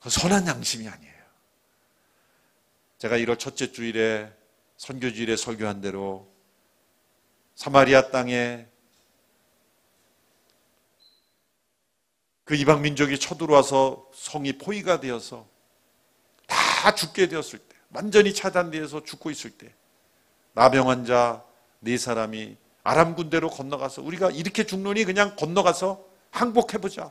그 0.00 0.10
선한 0.10 0.46
양심이 0.46 0.88
아니에요. 0.88 1.11
제가 3.02 3.16
1월 3.16 3.36
첫째 3.36 3.72
주일에 3.72 4.32
선교주일에 4.76 5.34
설교한 5.34 5.80
대로 5.80 6.32
사마리아 7.56 8.12
땅에 8.12 8.68
그 12.44 12.54
이방 12.54 12.80
민족이 12.82 13.18
쳐들어와서 13.18 14.08
성이 14.14 14.56
포위가 14.56 15.00
되어서 15.00 15.48
다 16.46 16.94
죽게 16.94 17.26
되었을 17.26 17.58
때, 17.58 17.76
완전히 17.90 18.32
차단되어서 18.32 19.02
죽고 19.02 19.32
있을 19.32 19.50
때, 19.50 19.74
나병 20.52 20.88
환자 20.88 21.44
네 21.80 21.98
사람이 21.98 22.56
아람 22.84 23.16
군대로 23.16 23.50
건너가서 23.50 24.02
우리가 24.02 24.30
이렇게 24.30 24.64
죽느니 24.64 25.02
그냥 25.02 25.34
건너가서 25.34 26.06
항복해보자. 26.30 27.10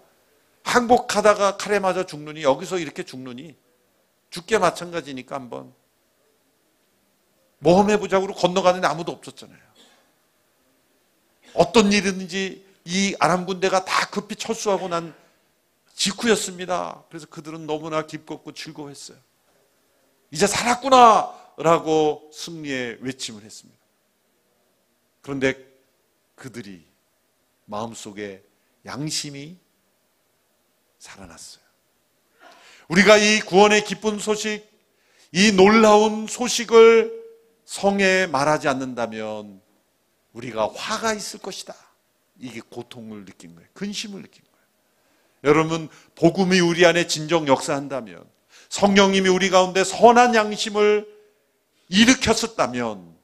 항복하다가 0.63 1.57
칼에 1.57 1.79
맞아 1.79 2.05
죽느니 2.05 2.43
여기서 2.43 2.79
이렇게 2.79 3.03
죽느니 3.03 3.57
죽게 4.29 4.57
마찬가지니까 4.57 5.35
한번 5.35 5.80
모험해보자고 7.61 8.27
건너가는데 8.27 8.87
아무도 8.87 9.11
없었잖아요. 9.11 9.59
어떤 11.53 11.91
일이든지 11.91 12.65
이 12.85 13.15
아람 13.19 13.45
군대가 13.45 13.85
다 13.85 14.09
급히 14.09 14.35
철수하고 14.35 14.87
난 14.87 15.13
직후였습니다. 15.93 17.03
그래서 17.09 17.27
그들은 17.27 17.67
너무나 17.67 18.05
기뻤고 18.05 18.53
즐거워했어요. 18.53 19.17
이제 20.31 20.47
살았구나! 20.47 21.39
라고 21.57 22.31
승리의 22.33 22.99
외침을 23.01 23.43
했습니다. 23.43 23.79
그런데 25.21 25.55
그들이 26.35 26.87
마음속에 27.65 28.43
양심이 28.85 29.57
살아났어요. 30.97 31.61
우리가 32.87 33.17
이 33.17 33.41
구원의 33.41 33.85
기쁜 33.85 34.17
소식, 34.17 34.67
이 35.31 35.51
놀라운 35.51 36.25
소식을 36.25 37.20
성에 37.71 38.27
말하지 38.27 38.67
않는다면 38.67 39.61
우리가 40.33 40.69
화가 40.75 41.13
있을 41.13 41.39
것이다. 41.39 41.73
이게 42.37 42.59
고통을 42.59 43.23
느낀 43.23 43.55
거예요. 43.55 43.69
근심을 43.71 44.21
느낀 44.21 44.43
거예요. 44.43 45.55
여러분, 45.55 45.87
복음이 46.15 46.59
우리 46.59 46.85
안에 46.85 47.07
진정 47.07 47.47
역사한다면 47.47 48.25
성령님이 48.67 49.29
우리 49.29 49.49
가운데 49.49 49.85
선한 49.85 50.35
양심을 50.35 51.07
일으켰었다면 51.87 53.15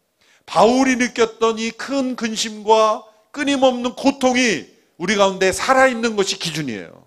바울이 0.45 0.95
느꼈던 0.95 1.59
이 1.59 1.71
큰 1.71 2.15
근심과 2.15 3.03
끊임없는 3.31 3.95
고통이 3.95 4.65
우리 4.95 5.17
가운데 5.17 5.51
살아있는 5.51 6.15
것이 6.15 6.39
기준이에요. 6.39 7.05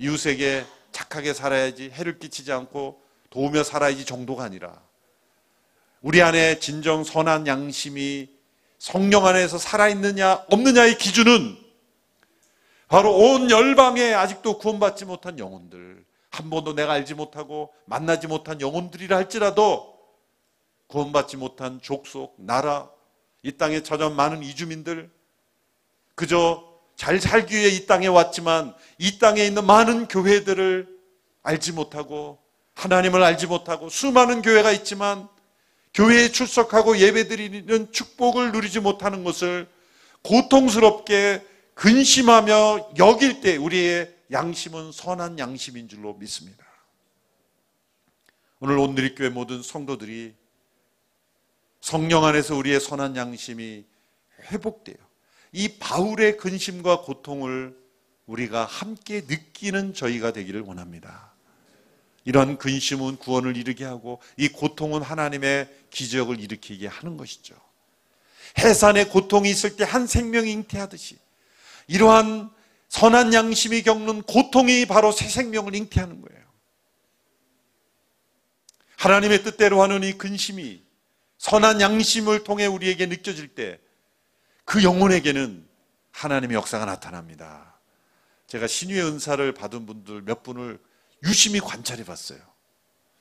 이웃에게 0.00 0.66
착하게 0.92 1.32
살아야지, 1.32 1.88
해를 1.94 2.18
끼치지 2.18 2.52
않고 2.52 3.00
도우며 3.30 3.64
살아야지 3.64 4.04
정도가 4.04 4.44
아니라 4.44 4.83
우리 6.04 6.20
안에 6.20 6.58
진정 6.58 7.02
선한 7.02 7.46
양심이 7.46 8.28
성령 8.78 9.24
안에서 9.24 9.56
살아있느냐, 9.56 10.44
없느냐의 10.50 10.98
기준은 10.98 11.56
바로 12.88 13.16
온 13.16 13.50
열방에 13.50 14.12
아직도 14.12 14.58
구원받지 14.58 15.06
못한 15.06 15.38
영혼들, 15.38 16.04
한 16.28 16.50
번도 16.50 16.74
내가 16.74 16.92
알지 16.92 17.14
못하고 17.14 17.72
만나지 17.86 18.26
못한 18.26 18.60
영혼들이라 18.60 19.16
할지라도 19.16 19.98
구원받지 20.88 21.38
못한 21.38 21.80
족속, 21.80 22.34
나라, 22.36 22.90
이 23.42 23.52
땅에 23.52 23.82
찾아 23.82 24.10
많은 24.10 24.42
이주민들, 24.42 25.10
그저 26.14 26.70
잘 26.96 27.18
살기 27.18 27.56
위해 27.56 27.68
이 27.68 27.86
땅에 27.86 28.08
왔지만 28.08 28.74
이 28.98 29.18
땅에 29.18 29.42
있는 29.42 29.64
많은 29.64 30.08
교회들을 30.08 30.86
알지 31.44 31.72
못하고 31.72 32.40
하나님을 32.74 33.22
알지 33.22 33.46
못하고 33.46 33.88
수많은 33.88 34.42
교회가 34.42 34.70
있지만 34.72 35.32
교회에 35.94 36.30
출석하고 36.30 36.98
예배드리는 36.98 37.92
축복을 37.92 38.52
누리지 38.52 38.80
못하는 38.80 39.22
것을 39.22 39.68
고통스럽게 40.22 41.46
근심하며 41.74 42.94
여길 42.98 43.40
때 43.40 43.56
우리의 43.56 44.12
양심은 44.32 44.90
선한 44.92 45.38
양심인 45.38 45.88
줄로 45.88 46.14
믿습니다. 46.14 46.64
오늘 48.58 48.78
온누리교회 48.78 49.28
모든 49.28 49.62
성도들이 49.62 50.34
성령 51.80 52.24
안에서 52.24 52.56
우리의 52.56 52.80
선한 52.80 53.14
양심이 53.16 53.84
회복돼요. 54.50 54.96
이 55.52 55.78
바울의 55.78 56.38
근심과 56.38 57.02
고통을 57.02 57.76
우리가 58.26 58.64
함께 58.64 59.20
느끼는 59.20 59.94
저희가 59.94 60.32
되기를 60.32 60.62
원합니다. 60.62 61.33
이런 62.24 62.58
근심은 62.58 63.16
구원을 63.16 63.56
이루게 63.56 63.84
하고 63.84 64.20
이 64.36 64.48
고통은 64.48 65.02
하나님의 65.02 65.68
기적을 65.90 66.40
일으키게 66.40 66.86
하는 66.86 67.16
것이죠. 67.16 67.54
해산의 68.58 69.08
고통이 69.10 69.50
있을 69.50 69.76
때 69.76 69.84
한 69.84 70.06
생명이 70.06 70.50
잉태하듯이 70.52 71.18
이러한 71.86 72.50
선한 72.88 73.34
양심이 73.34 73.82
겪는 73.82 74.22
고통이 74.22 74.86
바로 74.86 75.12
새 75.12 75.28
생명을 75.28 75.74
잉태하는 75.74 76.22
거예요. 76.22 76.44
하나님의 78.96 79.42
뜻대로 79.42 79.82
하는 79.82 80.02
이 80.02 80.12
근심이 80.12 80.82
선한 81.38 81.80
양심을 81.80 82.44
통해 82.44 82.66
우리에게 82.66 83.06
느껴질 83.06 83.48
때 83.48 83.84
그 84.64 84.82
영혼에게는 84.82 85.66
하나님의 86.12 86.56
역사가 86.56 86.84
나타납니다. 86.84 87.78
제가 88.46 88.66
신유의 88.66 89.02
은사를 89.04 89.52
받은 89.52 89.86
분들 89.86 90.22
몇 90.22 90.42
분을 90.42 90.78
유심히 91.24 91.60
관찰해 91.60 92.04
봤어요. 92.04 92.38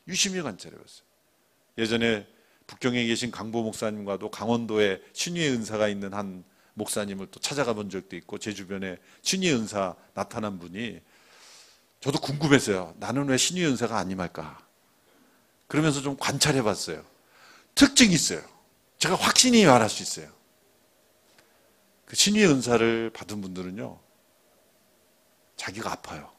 유심히 0.07 0.41
관찰해 0.41 0.75
봤어요. 0.75 1.05
예전에 1.77 2.27
북경에 2.67 3.05
계신 3.05 3.31
강보 3.31 3.63
목사님과도 3.63 4.31
강원도에 4.31 5.01
신유의 5.13 5.51
은사가 5.51 5.87
있는 5.87 6.13
한 6.13 6.43
목사님을 6.75 7.27
또 7.27 7.39
찾아가 7.39 7.73
본 7.73 7.89
적도 7.89 8.15
있고 8.15 8.37
제 8.37 8.53
주변에 8.53 8.97
신유의 9.21 9.55
은사 9.55 9.95
나타난 10.13 10.59
분이 10.59 11.01
저도 11.99 12.19
궁금했어요. 12.19 12.95
나는 12.99 13.29
왜 13.29 13.37
신유의 13.37 13.67
은사가 13.67 13.97
안 13.97 14.11
임할까? 14.11 14.59
그러면서 15.67 16.01
좀 16.01 16.17
관찰해 16.17 16.61
봤어요. 16.61 17.05
특징이 17.75 18.13
있어요. 18.13 18.41
제가 18.97 19.15
확신이 19.15 19.65
말할 19.65 19.89
수 19.89 20.03
있어요. 20.03 20.31
그 22.05 22.15
신의 22.15 22.45
은사를 22.45 23.09
받은 23.11 23.41
분들은요, 23.41 23.99
자기가 25.55 25.91
아파요. 25.91 26.32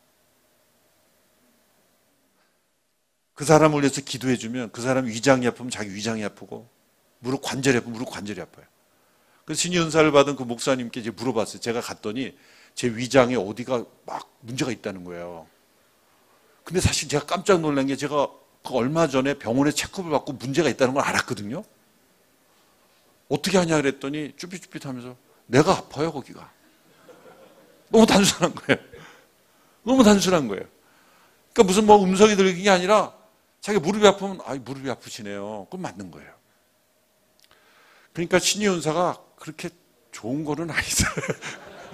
그 3.34 3.44
사람을 3.44 3.80
위해서 3.80 4.00
기도해 4.00 4.36
주면 4.36 4.70
그 4.70 4.80
사람 4.80 5.06
위장이 5.06 5.46
아프면 5.46 5.70
자기 5.70 5.92
위장이 5.94 6.24
아프고, 6.24 6.68
무릎 7.18 7.42
관절이 7.42 7.78
아프면 7.78 7.94
무릎 7.94 8.10
관절이 8.10 8.40
아파요. 8.40 8.64
그 9.44 9.54
신의 9.54 9.80
은사를 9.80 10.10
받은 10.12 10.36
그 10.36 10.42
목사님께 10.44 11.00
이제 11.00 11.10
물어봤어요. 11.10 11.60
제가 11.60 11.80
갔더니 11.80 12.36
제 12.74 12.88
위장에 12.88 13.34
어디가 13.36 13.84
막 14.06 14.30
문제가 14.40 14.70
있다는 14.70 15.04
거예요. 15.04 15.46
근데 16.64 16.80
사실 16.80 17.08
제가 17.08 17.26
깜짝 17.26 17.60
놀란 17.60 17.86
게 17.86 17.96
제가 17.96 18.28
그 18.66 18.74
얼마 18.74 19.06
전에 19.06 19.34
병원에 19.34 19.70
체크업을 19.70 20.10
받고 20.10 20.34
문제가 20.34 20.68
있다는 20.70 20.94
걸 20.94 21.04
알았거든요. 21.04 21.62
어떻게 23.28 23.58
하냐 23.58 23.76
그랬더니 23.76 24.32
쭈삣쭈삣 24.36 24.86
하면서 24.86 25.16
내가 25.46 25.72
아파요 25.72 26.10
거기가. 26.12 26.50
너무 27.90 28.06
단순한 28.06 28.54
거예요. 28.54 28.80
너무 29.82 30.02
단순한 30.02 30.48
거예요. 30.48 30.64
그러니까 31.52 31.62
무슨 31.64 31.86
뭐 31.86 32.02
음성이 32.02 32.34
들리는 32.34 32.62
게 32.62 32.70
아니라 32.70 33.12
자기 33.64 33.78
무릎이 33.78 34.06
아프면 34.06 34.40
아 34.44 34.54
무릎이 34.56 34.90
아프시네요. 34.90 35.68
그건 35.70 35.80
맞는 35.80 36.10
거예요. 36.10 36.30
그러니까 38.12 38.38
신의 38.38 38.68
은사가 38.68 39.18
그렇게 39.36 39.70
좋은 40.12 40.44
거는 40.44 40.68
아니잖아요. 40.70 41.26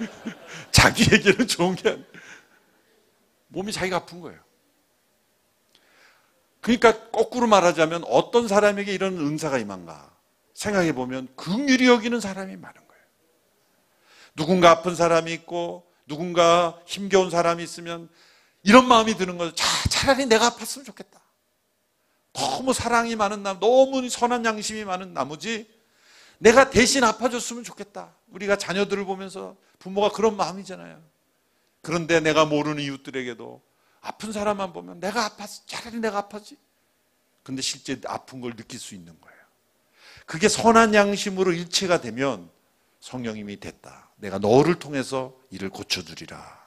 자기에게는 0.71 1.47
좋은 1.47 1.75
게 1.75 1.91
아니에요. 1.91 2.05
몸이 3.47 3.71
자기가 3.71 3.95
아픈 3.95 4.19
거예요. 4.19 4.37
그러니까 6.59 7.09
거꾸로 7.09 7.47
말하자면 7.47 8.03
어떤 8.03 8.49
사람에게 8.49 8.93
이런 8.93 9.17
은사가 9.17 9.57
임한가 9.57 10.13
생각해 10.53 10.91
보면 10.91 11.29
긍휼히 11.37 11.87
여기는 11.87 12.19
사람이 12.19 12.57
많은 12.57 12.85
거예요. 12.85 13.03
누군가 14.35 14.71
아픈 14.71 14.93
사람이 14.93 15.31
있고 15.31 15.89
누군가 16.05 16.77
힘겨운 16.85 17.29
사람이 17.29 17.63
있으면 17.63 18.09
이런 18.61 18.89
마음이 18.89 19.15
드는 19.15 19.37
거죠. 19.37 19.55
차, 19.55 19.65
차라리 19.87 20.25
내가 20.25 20.49
아팠으면 20.49 20.85
좋겠다. 20.85 21.20
너무 22.33 22.73
사랑이 22.73 23.15
많은 23.15 23.43
나, 23.43 23.59
너무 23.59 24.07
선한 24.09 24.45
양심이 24.45 24.83
많은 24.85 25.13
나머지 25.13 25.69
내가 26.37 26.69
대신 26.69 27.03
아파줬으면 27.03 27.63
좋겠다. 27.63 28.15
우리가 28.29 28.57
자녀들을 28.57 29.05
보면서 29.05 29.55
부모가 29.79 30.09
그런 30.09 30.35
마음이잖아요. 30.37 31.01
그런데 31.81 32.19
내가 32.19 32.45
모르는 32.45 32.81
이웃들에게도 32.83 33.61
아픈 34.01 34.31
사람만 34.31 34.73
보면 34.73 34.99
내가 34.99 35.29
아팠어. 35.29 35.67
차라리 35.67 35.99
내가 35.99 36.27
아팠지. 36.27 36.57
근데 37.43 37.61
실제 37.61 37.99
아픈 38.05 38.41
걸 38.41 38.55
느낄 38.55 38.79
수 38.79 38.95
있는 38.95 39.19
거예요. 39.19 39.37
그게 40.25 40.47
선한 40.47 40.93
양심으로 40.93 41.53
일체가 41.53 42.01
되면 42.01 42.49
성령님이 42.99 43.59
됐다. 43.59 44.09
내가 44.17 44.37
너를 44.37 44.79
통해서 44.79 45.35
이를 45.49 45.69
고쳐주리라. 45.69 46.61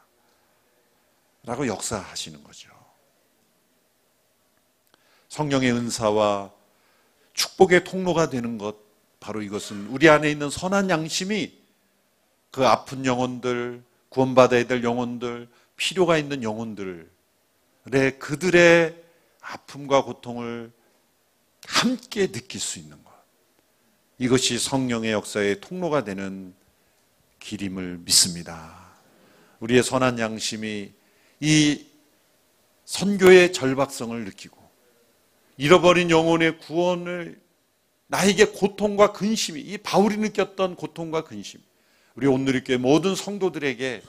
라고 1.45 1.67
역사하시는 1.67 2.43
거죠. 2.43 2.71
성령의 5.35 5.73
은사와 5.73 6.53
축복의 7.33 7.83
통로가 7.83 8.31
되는 8.31 8.57
것, 8.57 8.77
바로 9.19 9.43
이것은 9.43 9.89
우리 9.89 10.09
안에 10.09 10.31
있는 10.31 10.49
선한 10.49 10.91
양심이 10.91 11.59
그 12.53 12.65
아픈 12.65 13.05
영혼들, 13.05 13.83
구원받아야 14.11 14.69
될 14.69 14.85
영혼들, 14.85 15.49
필요가 15.75 16.19
있는 16.19 16.45
영혼들의 16.45 17.09
그들의 18.21 19.03
아픔과 19.41 20.05
고통을 20.05 20.71
함께 21.67 22.31
느낄 22.31 22.61
수 22.61 22.79
있는 22.79 23.03
것. 23.03 23.11
이것이 24.19 24.57
성령의 24.57 25.11
역사의 25.11 25.61
통로가 25.61 26.05
되는 26.05 26.55
길임을 27.41 28.03
믿습니다. 28.05 28.93
우리의 29.59 29.83
선한 29.83 30.21
양심이 30.21 30.93
이 31.41 31.87
선교의 32.85 33.53
절박성을 33.53 34.25
느끼고 34.27 34.64
잃어버린 35.57 36.11
영혼의 36.11 36.59
구원을 36.59 37.41
나에게 38.07 38.47
고통과 38.47 39.13
근심이 39.13 39.61
이 39.61 39.79
바울이 39.79 40.17
느꼈던 40.19 40.77
고통과 40.77 41.25
근심 41.25 41.61
우리 42.15 42.27
온누리교회 42.27 42.77
모든 42.77 43.15
성도들에게 43.15 44.03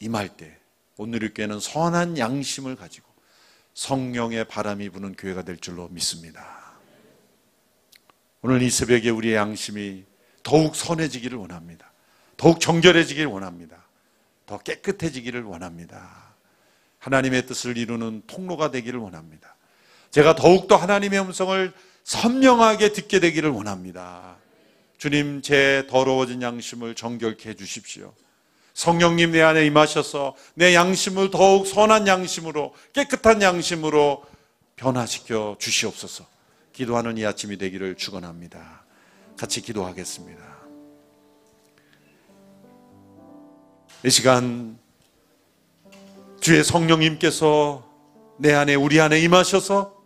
임할 0.00 0.36
때 0.36 0.56
온누리교회는 0.96 1.60
선한 1.60 2.18
양심을 2.18 2.76
가지고 2.76 3.08
성령의 3.74 4.46
바람이 4.46 4.88
부는 4.90 5.14
교회가 5.14 5.42
될 5.42 5.58
줄로 5.58 5.88
믿습니다. 5.88 6.72
오늘 8.42 8.62
이 8.62 8.70
새벽에 8.70 9.10
우리의 9.10 9.34
양심이 9.34 10.04
더욱 10.42 10.74
선해지기를 10.74 11.38
원합니다. 11.38 11.92
더욱 12.36 12.60
정결해지기를 12.60 13.26
원합니다. 13.26 13.84
더 14.46 14.58
깨끗해지기를 14.58 15.42
원합니다. 15.42 16.34
하나님의 16.98 17.46
뜻을 17.46 17.76
이루는 17.76 18.22
통로가 18.26 18.70
되기를 18.70 18.98
원합니다. 18.98 19.56
제가 20.10 20.34
더욱더 20.34 20.76
하나님의 20.76 21.20
음성을 21.20 21.72
선명하게 22.04 22.92
듣게 22.92 23.20
되기를 23.20 23.50
원합니다. 23.50 24.36
주님, 24.96 25.42
제 25.42 25.86
더러워진 25.88 26.42
양심을 26.42 26.94
정결케 26.94 27.50
해 27.50 27.54
주십시오. 27.54 28.12
성령님 28.74 29.32
내 29.32 29.42
안에 29.42 29.66
임하셔서 29.66 30.36
내 30.54 30.74
양심을 30.74 31.30
더욱 31.30 31.66
선한 31.66 32.06
양심으로 32.06 32.74
깨끗한 32.92 33.42
양심으로 33.42 34.24
변화시켜 34.76 35.56
주시옵소서. 35.58 36.24
기도하는 36.72 37.18
이 37.18 37.26
아침이 37.26 37.58
되기를 37.58 37.96
축원합니다. 37.96 38.84
같이 39.36 39.60
기도하겠습니다. 39.62 40.42
이 44.04 44.10
시간 44.10 44.78
주의 46.40 46.62
성령님께서 46.62 47.84
내 48.38 48.54
안에 48.54 48.76
우리 48.76 49.00
안에 49.00 49.20
임하셔서 49.20 49.97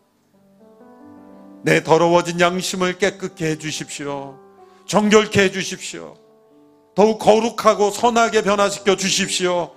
내 1.63 1.83
더러워진 1.85 2.41
양심을 2.41 2.99
깨끗게 2.99 3.47
해 3.47 3.59
주십시오. 3.59 4.39
정결케 4.87 5.43
해 5.43 5.51
주십시오. 5.53 6.17
더욱 6.95 7.19
거룩하고 7.19 7.91
선하게 7.91 8.43
변화시켜 8.43 8.97
주십시오. 8.97 9.71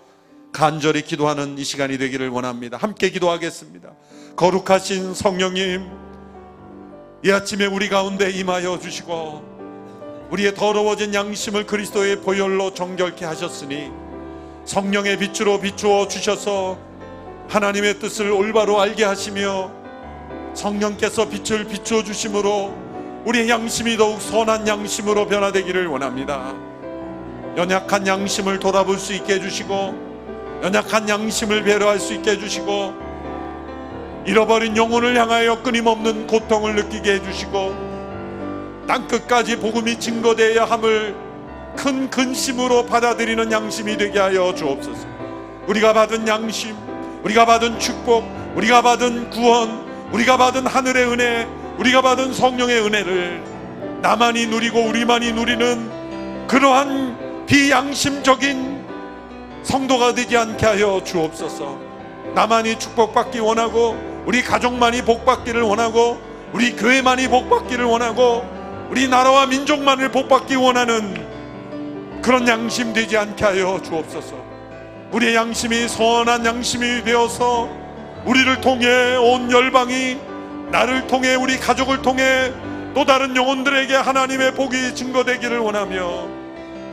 간절히 0.52 1.04
기도하는 1.04 1.58
이 1.58 1.64
시간이 1.64 1.98
되기를 1.98 2.30
원합니다. 2.30 2.78
함께 2.78 3.10
기도하겠습니다. 3.10 3.92
거룩하신 4.36 5.14
성령님, 5.14 5.86
이 7.24 7.32
아침에 7.32 7.66
우리 7.66 7.88
가운데 7.88 8.32
임하여 8.32 8.80
주시고, 8.80 9.56
우리의 10.32 10.56
더러워진 10.56 11.14
양심을 11.14 11.68
그리스도의 11.68 12.22
보혈로 12.22 12.74
정결케 12.74 13.26
하셨으니, 13.26 13.92
성령의 14.66 15.20
빛으로 15.20 15.62
비추어 15.62 16.08
주셔서 16.08 16.80
하나님의 17.48 18.00
뜻을 18.00 18.32
올바로 18.32 18.82
알게 18.82 19.04
하시며, 19.04 19.85
성령께서 20.56 21.30
빛을 21.30 21.66
비추어 21.66 22.04
주심으로 22.04 22.74
우리의 23.26 23.50
양심이 23.50 23.98
더욱 23.98 24.22
선한 24.22 24.68
양심으로 24.68 25.28
변화되기를 25.28 25.88
원합니다. 25.88 26.54
연약한 27.58 28.08
양심을 28.08 28.60
돌아볼 28.60 28.98
수 28.98 29.14
있게 29.14 29.36
해주시고 29.36 30.62
연약한 30.64 31.08
양심을 31.08 31.64
배려할 31.64 32.00
수 32.00 32.14
있게 32.14 32.32
해주시고 32.32 33.06
잃어버린 34.26 34.76
영혼을 34.76 35.18
향하여 35.18 35.62
끊임없는 35.62 36.28
고통을 36.28 36.76
느끼게 36.76 37.14
해주시고 37.16 37.86
땅끝까지 38.88 39.58
복음이 39.58 40.00
증거되어야 40.00 40.66
함을 40.66 41.16
큰 41.76 42.10
근심으로 42.10 42.86
받아들이는 42.86 43.52
양심이 43.52 43.98
되게 43.98 44.20
하여 44.20 44.54
주옵소서 44.56 45.06
우리가 45.68 45.94
받은 45.94 46.28
양심 46.28 46.76
우리가 47.24 47.46
받은 47.46 47.80
축복 47.80 48.24
우리가 48.56 48.82
받은 48.82 49.30
구원 49.32 49.85
우리가 50.16 50.38
받은 50.38 50.66
하늘의 50.66 51.12
은혜 51.12 51.46
우리가 51.78 52.02
받은 52.02 52.34
성령의 52.34 52.86
은혜를 52.86 53.44
나만이 54.02 54.48
누리고 54.48 54.80
우리만이 54.80 55.34
누리는 55.34 56.48
그러한 56.48 57.46
비양심적인 57.46 58.86
성도가 59.64 60.14
되지 60.14 60.38
않게 60.38 60.66
하여 60.66 61.02
주옵소서. 61.04 61.78
나만이 62.34 62.80
축복받기 62.80 63.40
원하고 63.40 63.98
우리 64.26 64.42
가족만이 64.42 65.02
복받기를 65.02 65.62
원하고 65.62 66.22
우리 66.54 66.78
교회만이 66.78 67.28
복받기를 67.28 67.84
원하고 67.84 68.46
우리 68.90 69.10
나라와 69.10 69.48
민족만을 69.48 70.12
복받기 70.12 70.56
원하는 70.56 72.22
그런 72.22 72.48
양심 72.48 72.94
되지 72.94 73.18
않게 73.18 73.44
하여 73.44 73.82
주옵소서. 73.84 74.34
우리의 75.12 75.36
양심이 75.36 75.90
선한 75.90 76.46
양심이 76.46 77.04
되어서 77.04 77.85
우리를 78.26 78.60
통해 78.62 79.16
온 79.18 79.52
열방이 79.52 80.18
나를 80.72 81.08
통해 81.08 81.36
우리 81.36 81.58
가족을 81.60 82.02
통해 82.02 82.52
또 82.96 83.06
다른 83.06 83.36
영혼들에게 83.36 83.96
하나님의 83.96 84.56
복이 84.56 84.96
증거되기를 84.96 85.60
원하며 85.60 86.28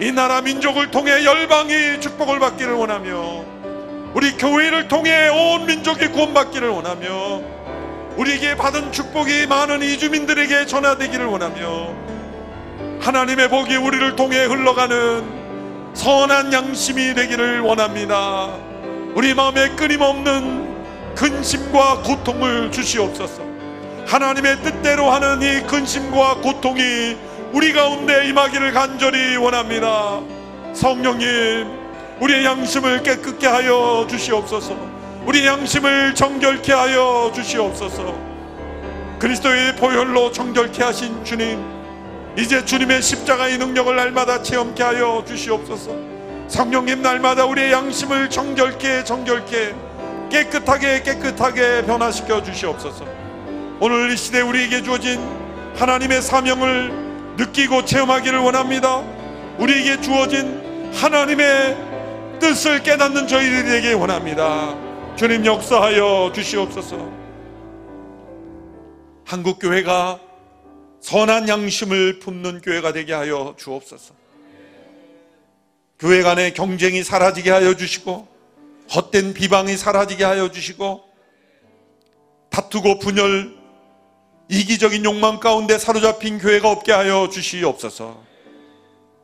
이 0.00 0.12
나라 0.12 0.40
민족을 0.42 0.90
통해 0.90 1.24
열방이 1.24 2.00
축복을 2.00 2.38
받기를 2.38 2.72
원하며 2.74 3.44
우리 4.14 4.36
교회를 4.36 4.88
통해 4.88 5.28
온 5.28 5.64
민족이 5.66 6.08
구원받기를 6.08 6.68
원하며 6.68 7.40
우리에게 8.16 8.56
받은 8.56 8.92
축복이 8.92 9.46
많은 9.46 9.82
이주민들에게 9.82 10.66
전하되기를 10.66 11.24
원하며 11.24 11.94
하나님의 13.00 13.48
복이 13.48 13.76
우리를 13.76 14.16
통해 14.16 14.44
흘러가는 14.44 15.94
선한 15.94 16.52
양심이 16.52 17.14
되기를 17.14 17.60
원합니다. 17.60 18.54
우리 19.14 19.34
마음에 19.34 19.70
끊임없는 19.70 20.71
근심과 21.14 22.02
고통을 22.02 22.70
주시옵소서. 22.70 23.42
하나님의 24.06 24.62
뜻대로 24.62 25.10
하는 25.10 25.42
이 25.42 25.62
근심과 25.66 26.36
고통이 26.36 27.16
우리 27.52 27.72
가운데 27.72 28.28
임하기를 28.28 28.72
간절히 28.72 29.36
원합니다. 29.36 30.20
성령님, 30.74 31.68
우리의 32.20 32.44
양심을 32.44 33.02
깨끗게 33.02 33.46
하여 33.46 34.06
주시옵소서. 34.08 34.76
우리 35.24 35.46
양심을 35.46 36.14
정결케 36.14 36.72
하여 36.72 37.30
주시옵소서. 37.34 38.14
그리스도의 39.18 39.76
보혈로 39.76 40.32
정결케 40.32 40.82
하신 40.82 41.24
주님, 41.24 41.62
이제 42.36 42.64
주님의 42.64 43.02
십자가의 43.02 43.58
능력을 43.58 43.94
날마다 43.94 44.42
체험케 44.42 44.82
하여 44.82 45.22
주시옵소서. 45.26 45.92
성령님 46.48 47.02
날마다 47.02 47.44
우리의 47.44 47.72
양심을 47.72 48.30
정결케 48.30 49.04
정결케 49.04 49.74
깨끗하게 50.32 51.02
깨끗하게 51.02 51.84
변화시켜 51.84 52.42
주시옵소서. 52.42 53.04
오늘 53.80 54.10
이 54.10 54.16
시대 54.16 54.40
우리에게 54.40 54.82
주어진 54.82 55.20
하나님의 55.76 56.22
사명을 56.22 57.36
느끼고 57.36 57.84
체험하기를 57.84 58.38
원합니다. 58.38 59.02
우리에게 59.58 60.00
주어진 60.00 60.90
하나님의 60.94 61.76
뜻을 62.40 62.82
깨닫는 62.82 63.28
저희들이 63.28 63.68
되기 63.68 63.92
원합니다. 63.92 64.74
주님 65.16 65.44
역사하여 65.44 66.32
주시옵소서. 66.34 67.12
한국 69.26 69.58
교회가 69.58 70.18
선한 71.00 71.48
양심을 71.48 72.20
품는 72.20 72.62
교회가 72.62 72.92
되게 72.92 73.12
하여 73.12 73.54
주옵소서. 73.58 74.14
교회 75.98 76.22
간의 76.22 76.54
경쟁이 76.54 77.02
사라지게 77.02 77.50
하여 77.50 77.74
주시고 77.74 78.31
헛된 78.94 79.34
비방이 79.34 79.76
사라지게 79.76 80.24
하여 80.24 80.50
주시고 80.50 81.04
다투고 82.50 82.98
분열 82.98 83.54
이기적인 84.48 85.04
욕망 85.04 85.40
가운데 85.40 85.78
사로잡힌 85.78 86.38
교회가 86.38 86.70
없게 86.70 86.92
하여 86.92 87.28
주시옵소서. 87.30 88.20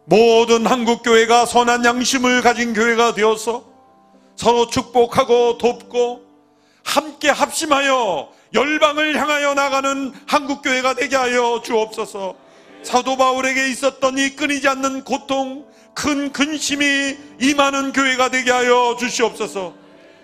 모든 0.07 0.65
한국 0.67 1.03
교회가 1.03 1.45
선한 1.45 1.85
양심을 1.85 2.41
가진 2.41 2.73
교회가 2.73 3.13
되어서 3.13 3.65
서로 4.37 4.69
축복하고 4.69 5.59
돕고 5.59 6.23
함께 6.83 7.29
합심하여 7.29 8.33
열방을 8.55 9.21
향하여 9.21 9.53
나가는 9.53 10.15
한국 10.27 10.63
교회가 10.63 10.95
되게 10.95 11.17
하여 11.17 11.61
주옵소서. 11.63 12.48
사도 12.83 13.17
바울에게 13.17 13.69
있었던 13.71 14.19
이 14.19 14.31
끊이지 14.31 14.69
않는 14.69 15.05
고통, 15.05 15.67
큰 15.95 16.33
근심이 16.33 17.17
임하는 17.41 17.93
교회가 17.93 18.31
되게 18.31 18.51
하여 18.51 18.97
주시옵소서. 18.99 19.75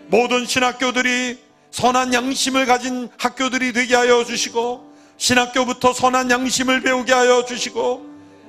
모든 0.06 0.46
신학교들이 0.46 1.38
선한 1.70 2.14
양심을 2.14 2.66
가진 2.66 3.08
학교들이 3.18 3.72
되게 3.72 3.96
하여 3.96 4.24
주시고 4.24 4.92
신학교부터 5.16 5.92
선한 5.92 6.30
양심을 6.30 6.82
배우게 6.82 7.12
하여 7.12 7.44
주시고 7.44 8.06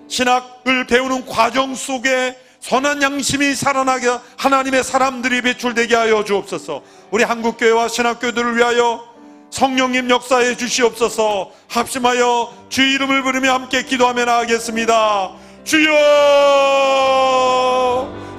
신학을 0.08 0.86
배우는 0.86 1.26
과정 1.26 1.74
속에 1.74 2.38
선한 2.60 3.02
양심이 3.02 3.56
살아나게 3.56 4.08
하나님의 4.38 4.84
사람들이 4.84 5.42
배출되게 5.42 5.96
하여 5.96 6.24
주옵소서. 6.24 6.84
우리 7.12 7.24
한국교회와 7.24 7.88
신학교들을 7.88 8.58
위하여 8.58 9.15
성령님 9.56 10.10
역사해 10.10 10.58
주시옵소서. 10.58 11.50
합심하여 11.70 12.54
주 12.68 12.82
이름을 12.82 13.24
부르며 13.24 13.54
함께 13.54 13.84
기도하며 13.84 14.26
나가겠습니다. 14.26 15.32
주여! 15.64 15.94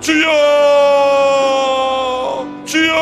주여! 0.03 0.27
주여! 2.67 2.93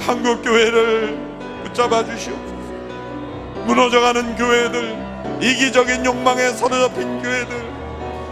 한국교회를 0.00 1.20
붙잡아 1.62 2.04
주시옵소서. 2.04 2.64
무너져가는 3.66 4.34
교회들, 4.34 5.40
이기적인 5.40 6.04
욕망에 6.04 6.48
사로잡힌 6.48 7.22
교회들, 7.22 7.72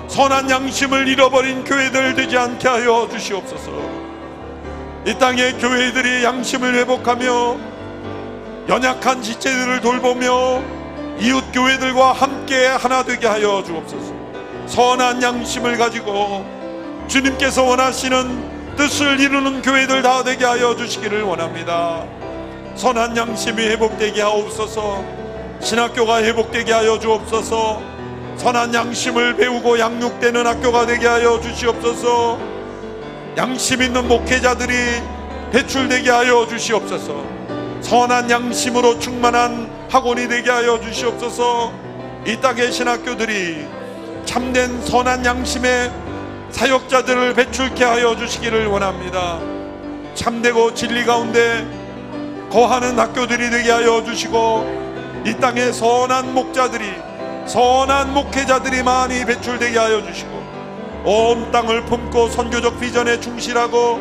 선한 0.09 0.51
양심을 0.51 1.07
잃어버린 1.07 1.63
교회들 1.63 2.17
되지 2.17 2.37
않게 2.37 2.67
하여 2.67 3.09
주시옵소서. 3.13 4.02
이 5.05 5.15
땅의 5.19 5.59
교회들이 5.59 6.23
양심을 6.23 6.75
회복하며 6.77 7.57
연약한 8.69 9.21
지체들을 9.21 9.81
돌보며 9.81 10.63
이웃 11.19 11.45
교회들과 11.53 12.13
함께 12.13 12.67
하나 12.67 13.03
되게 13.03 13.27
하여 13.27 13.65
주옵소서. 13.65 14.15
선한 14.67 15.21
양심을 15.21 15.77
가지고 15.77 16.47
주님께서 17.09 17.65
원하시는 17.65 18.77
뜻을 18.77 19.19
이루는 19.19 19.63
교회들 19.63 20.03
다 20.03 20.23
되게 20.23 20.45
하여 20.45 20.77
주시기를 20.77 21.23
원합니다. 21.23 22.05
선한 22.77 23.17
양심이 23.17 23.61
회복되게 23.61 24.23
하옵소서. 24.23 25.05
신학교가 25.61 26.23
회복되게 26.23 26.73
하여 26.73 26.99
주옵소서. 27.01 27.83
선한 28.37 28.73
양심을 28.73 29.37
배우고 29.37 29.81
양육되는 29.81 30.47
학교가 30.47 30.87
되게 30.87 31.09
하여 31.09 31.41
주시옵소서. 31.41 32.52
양심 33.37 33.81
있는 33.83 34.09
목회자들이 34.09 34.75
배출되게 35.53 36.11
하여 36.11 36.47
주시옵소서. 36.47 37.25
선한 37.81 38.31
양심으로 38.31 38.99
충만한 38.99 39.71
학원이 39.89 40.29
되게 40.29 40.51
하여 40.51 40.81
주시옵소서. 40.81 41.73
이 42.27 42.37
땅의 42.41 42.73
신학교들이 42.73 43.67
참된 44.25 44.81
선한 44.83 45.25
양심의 45.25 45.91
사역자들을 46.51 47.35
배출케 47.35 47.85
하여 47.85 48.17
주시기를 48.17 48.67
원합니다. 48.67 49.41
참되고 50.15 50.75
진리 50.75 51.05
가운데 51.05 51.67
거하는 52.51 52.99
학교들이 52.99 53.51
되게 53.51 53.71
하여 53.71 54.05
주시고 54.05 55.23
이 55.27 55.35
땅의 55.41 55.73
선한 55.73 56.35
목자들이 56.35 56.85
선한 57.47 58.13
목회자들이 58.13 58.83
많이 58.83 59.25
배출되게 59.25 59.79
하여 59.79 60.03
주시고 60.05 60.32
온 61.05 61.51
땅을 61.51 61.85
품고 61.87 62.29
선교적 62.29 62.81
비전에 62.81 63.21
충실하고 63.21 63.99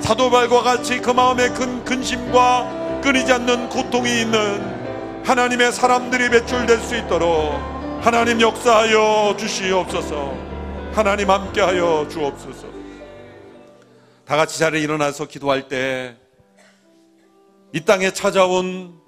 사도발과 0.00 0.62
같이 0.62 1.00
그 1.00 1.10
마음에 1.10 1.48
큰 1.50 1.84
근심과 1.84 3.00
끊이지 3.02 3.32
않는 3.32 3.68
고통이 3.68 4.20
있는 4.22 5.22
하나님의 5.24 5.72
사람들이 5.72 6.30
배출될 6.30 6.78
수 6.80 6.96
있도록 6.96 7.54
하나님 8.00 8.40
역사하여 8.40 9.36
주시옵소서 9.38 10.34
하나님 10.92 11.30
함께하여 11.30 12.08
주옵소서 12.10 12.66
다 14.24 14.36
같이 14.36 14.58
자리에 14.58 14.80
일어나서 14.80 15.26
기도할 15.26 15.68
때 15.68 16.16
이 17.76 17.80
땅에 17.80 18.10
찾아온 18.10 18.98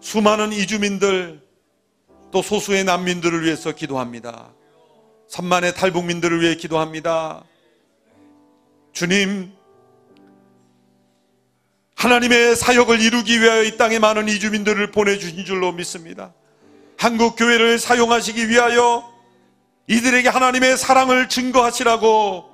수많은 0.00 0.52
이주민들 0.52 1.42
또 2.30 2.42
소수의 2.42 2.84
난민들을 2.84 3.44
위해서 3.44 3.72
기도합니다. 3.72 4.52
3만의 5.30 5.74
탈북민들을 5.74 6.40
위해 6.40 6.54
기도합니다. 6.54 7.44
주님, 8.92 9.52
하나님의 11.94 12.56
사역을 12.56 13.00
이루기 13.00 13.40
위하여 13.40 13.62
이 13.62 13.76
땅에 13.76 13.98
많은 13.98 14.28
이주민들을 14.28 14.90
보내주신 14.92 15.44
줄로 15.44 15.72
믿습니다. 15.72 16.32
한국 16.96 17.36
교회를 17.36 17.78
사용하시기 17.78 18.48
위하여 18.48 19.08
이들에게 19.88 20.28
하나님의 20.28 20.76
사랑을 20.76 21.28
증거하시라고 21.28 22.44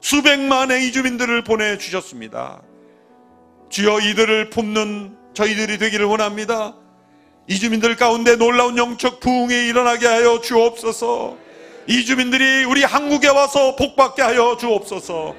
수백만의 0.00 0.86
이주민들을 0.88 1.44
보내주셨습니다. 1.44 2.62
주여 3.68 4.00
이들을 4.00 4.50
품는 4.50 5.16
저희들이 5.34 5.78
되기를 5.78 6.06
원합니다. 6.06 6.74
이주민들 7.46 7.96
가운데 7.96 8.36
놀라운 8.36 8.76
영적 8.76 9.20
부흥이 9.20 9.68
일어나게 9.68 10.06
하여 10.06 10.40
주옵소서. 10.40 11.47
이주민들이 11.88 12.64
우리 12.64 12.84
한국에 12.84 13.28
와서 13.28 13.74
복받게 13.74 14.20
하여 14.20 14.58
주옵소서. 14.60 15.34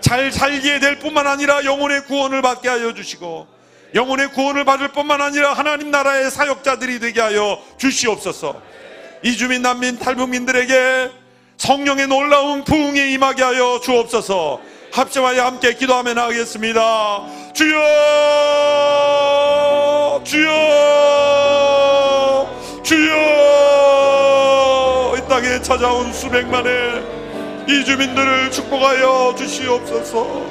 잘 0.00 0.30
살게 0.30 0.78
될 0.78 0.98
뿐만 0.98 1.26
아니라 1.26 1.64
영혼의 1.64 2.04
구원을 2.04 2.42
받게 2.42 2.68
하여 2.68 2.92
주시고 2.92 3.46
영혼의 3.94 4.32
구원을 4.32 4.66
받을 4.66 4.88
뿐만 4.88 5.22
아니라 5.22 5.54
하나님 5.54 5.90
나라의 5.90 6.30
사역자들이 6.30 7.00
되게 7.00 7.20
하여 7.22 7.58
주시옵소서. 7.78 8.60
이주민 9.22 9.62
난민 9.62 9.98
탈북민들에게 9.98 11.10
성령의 11.56 12.08
놀라운 12.08 12.62
부흥이 12.64 13.12
임하게 13.14 13.42
하여 13.42 13.80
주옵소서. 13.82 14.60
합심하여 14.92 15.46
함께 15.46 15.72
기도하며 15.74 16.12
나가겠습니다. 16.12 17.26
주여! 17.54 17.80
주여! 20.24 20.95
찾아온 25.66 26.12
수백만의 26.12 27.02
이주민들을 27.68 28.52
축복하여 28.52 29.34
주시옵소서. 29.36 30.46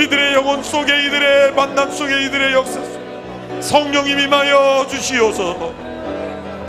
이들의 0.00 0.34
영혼 0.34 0.64
속에 0.64 1.04
이들의 1.04 1.52
만남 1.52 1.92
속에 1.92 2.24
이들의 2.24 2.52
역사 2.52 2.72
속에 2.72 3.60
성령이 3.60 4.10
임하여 4.24 4.88
주시옵소서. 4.90 5.72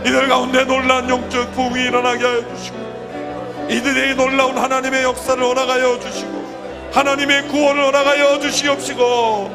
이들 0.06 0.28
가운데 0.28 0.64
놀란 0.66 1.10
영적 1.10 1.52
부흥이 1.54 1.82
일어나게 1.82 2.24
하여 2.24 2.54
주시고 2.54 3.66
이들의 3.68 4.14
놀라운 4.14 4.56
하나님의 4.56 5.02
역사를 5.02 5.42
허락하여 5.42 5.98
주시고 5.98 6.90
하나님의 6.92 7.48
구원을 7.48 7.86
허락하여 7.86 8.38
주시옵시고 8.38 9.50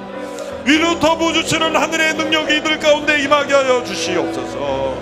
위로터 0.65 1.17
부주치는 1.17 1.73
하늘의 1.73 2.15
능력이 2.15 2.57
이들 2.57 2.79
가운데 2.79 3.23
임하게 3.23 3.53
하여 3.53 3.81
주시옵소서 3.85 4.97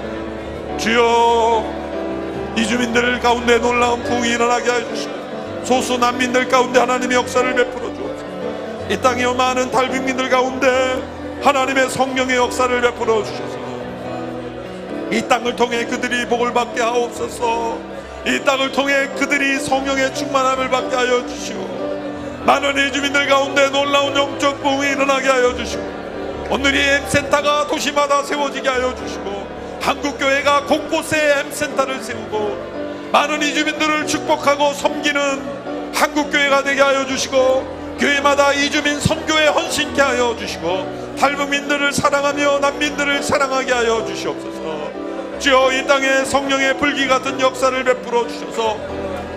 주여 0.78 1.81
이 2.58 2.68
주민들 2.68 3.20
가운데 3.20 3.58
놀라운 3.58 4.04
부흥이 4.04 4.30
일어나게 4.30 4.70
하여 4.70 4.88
주시고 4.90 5.14
소수 5.64 5.98
난민들 5.98 6.48
가운데 6.50 6.80
하나님의 6.80 7.18
역사를 7.18 7.54
베풀어 7.54 7.94
주옵소서. 7.94 8.26
이 8.90 8.98
땅에 8.98 9.26
많은 9.26 9.72
탈북민들 9.72 10.30
가운데 10.30 10.68
하나님의 11.42 11.90
성령의 11.90 12.36
역사를 12.36 12.82
베풀어 12.82 13.24
주셔서 13.24 13.62
이 15.12 15.22
땅을 15.28 15.56
통해 15.56 15.86
그들이 15.86 16.26
복을 16.28 16.54
받게 16.54 16.82
하옵소서. 16.82 17.78
이 18.26 18.40
땅을 18.44 18.72
통해 18.72 19.08
그들이 19.18 19.60
성령의 19.60 20.14
충만함을 20.14 20.70
받게 20.70 20.96
하여 20.96 21.26
주시고 21.26 22.44
많은 22.46 22.88
이주민들 22.88 23.28
가운데 23.28 23.70
놀라운 23.70 24.16
영적 24.16 24.62
부흥이 24.62 24.92
일어나게 24.92 25.28
하여 25.28 25.56
주시고 25.56 25.84
오늘 26.50 26.76
이 26.76 26.80
M센터가 26.80 27.68
도시마다 27.68 28.24
세워지게 28.24 28.68
하여 28.68 28.94
주시고 28.96 29.41
한국교회가 29.82 30.66
곳곳에 30.66 31.40
M센터를 31.40 32.04
세우고 32.04 33.10
많은 33.12 33.42
이주민들을 33.42 34.08
축복하고 34.08 34.74
섬기는 34.74 35.94
한국교회가 35.94 36.64
되게 36.64 36.82
하여 36.82 37.06
주시고 37.06 37.98
교회마다 38.00 38.54
이주민 38.54 39.00
선교에 39.00 39.48
헌신케 39.48 40.02
하여 40.02 40.36
주시고 40.38 41.16
탈북민들을 41.20 41.92
사랑하며 41.94 42.60
난민들을 42.60 43.22
사랑하게 43.22 43.74
하여 43.74 44.06
주시옵소서. 44.06 44.92
주여 45.40 45.72
이 45.74 45.88
땅에 45.88 46.24
성령의 46.26 46.78
불기 46.78 47.08
같은 47.08 47.40
역사를 47.40 47.84
베풀어 47.84 48.28
주셔서 48.28 48.78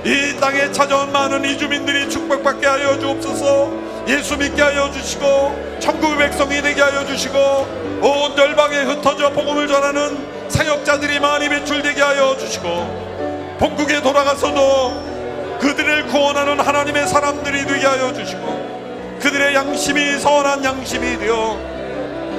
이 0.05 0.39
땅에 0.39 0.71
찾아온 0.71 1.11
많은 1.13 1.45
이주민들이 1.47 2.11
축복받게 2.11 2.67
하여 2.67 2.99
주옵소서 2.99 3.94
예수 4.07 4.37
믿게 4.37 4.61
하여 4.61 4.91
주시고 4.91 5.79
천국의 5.81 6.19
백성이 6.19 6.61
되게 6.61 6.83
하여 6.83 7.07
주시고 7.07 7.39
온 8.03 8.37
열방에 8.37 8.83
흩어져 8.83 9.31
복음을 9.31 9.67
전하는 9.67 10.49
사역자들이 10.49 11.21
많이 11.21 11.49
배출되게 11.49 12.03
하여 12.03 12.37
주시고 12.37 13.57
본국에 13.59 14.03
돌아가서도 14.03 15.59
그들을 15.61 16.07
구원하는 16.09 16.61
하나님의 16.61 17.09
사람들이 17.09 17.67
되게 17.67 17.87
하여 17.87 18.13
주시고 18.13 19.19
그들의 19.23 19.55
양심이 19.55 20.19
선한 20.19 20.63
양심이 20.63 21.19
되어 21.19 21.59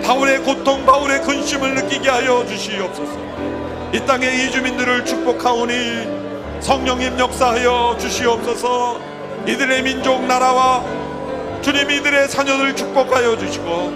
바울의 0.03 0.43
고통 0.43 0.85
바울의 0.85 1.23
근심을 1.23 1.73
느끼게 1.73 2.07
하여 2.07 2.45
주시옵소서. 2.45 3.17
이 3.91 4.05
땅의 4.05 4.45
이주민들을 4.45 5.03
축복하오니 5.05 6.61
성령님 6.61 7.17
역사하여 7.17 7.97
주시옵소서. 7.99 8.99
이들의 9.47 9.81
민족 9.81 10.23
나라와 10.25 10.83
주님 11.61 11.89
이들의 11.91 12.29
자녀들 12.29 12.75
축복하여 12.75 13.37
주시고 13.37 13.89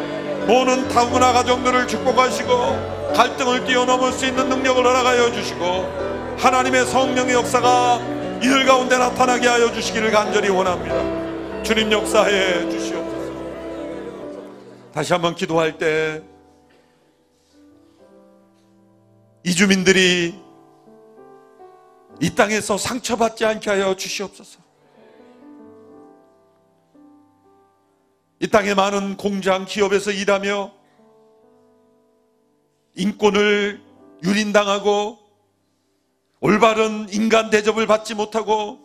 모든 0.47 0.87
타문화 0.87 1.33
가정들을 1.33 1.87
축복하시고 1.87 3.13
갈등을 3.13 3.65
뛰어넘을 3.65 4.11
수 4.11 4.25
있는 4.25 4.49
능력을 4.49 4.83
허락하여 4.83 5.31
주시고 5.31 6.37
하나님의 6.37 6.85
성령의 6.85 7.35
역사가 7.35 7.99
이들 8.41 8.65
가운데 8.65 8.97
나타나게 8.97 9.47
하여 9.47 9.71
주시기를 9.71 10.11
간절히 10.11 10.49
원합니다 10.49 11.63
주님 11.63 11.91
역사해 11.91 12.69
주시옵소서 12.69 13.33
다시 14.93 15.13
한번 15.13 15.35
기도할 15.35 15.77
때 15.77 16.21
이주민들이 19.43 20.35
이 22.21 22.35
땅에서 22.35 22.77
상처받지 22.77 23.45
않게 23.45 23.69
하여 23.69 23.95
주시옵소서. 23.95 24.59
이 28.41 28.47
땅에 28.47 28.73
많은 28.73 29.17
공장, 29.17 29.65
기업에서 29.65 30.11
일하며 30.11 30.71
인권을 32.95 33.81
유린당하고 34.23 35.19
올바른 36.39 37.07
인간 37.11 37.49
대접을 37.49 37.85
받지 37.85 38.15
못하고 38.15 38.79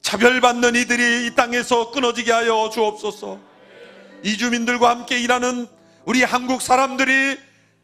차별받는 0.00 0.74
이들이 0.74 1.26
이 1.26 1.34
땅에서 1.34 1.90
끊어지게 1.90 2.32
하여 2.32 2.70
주옵소서. 2.72 3.38
이주민들과 4.22 4.88
함께 4.88 5.20
일하는 5.20 5.66
우리 6.06 6.22
한국 6.22 6.62
사람들이 6.62 7.38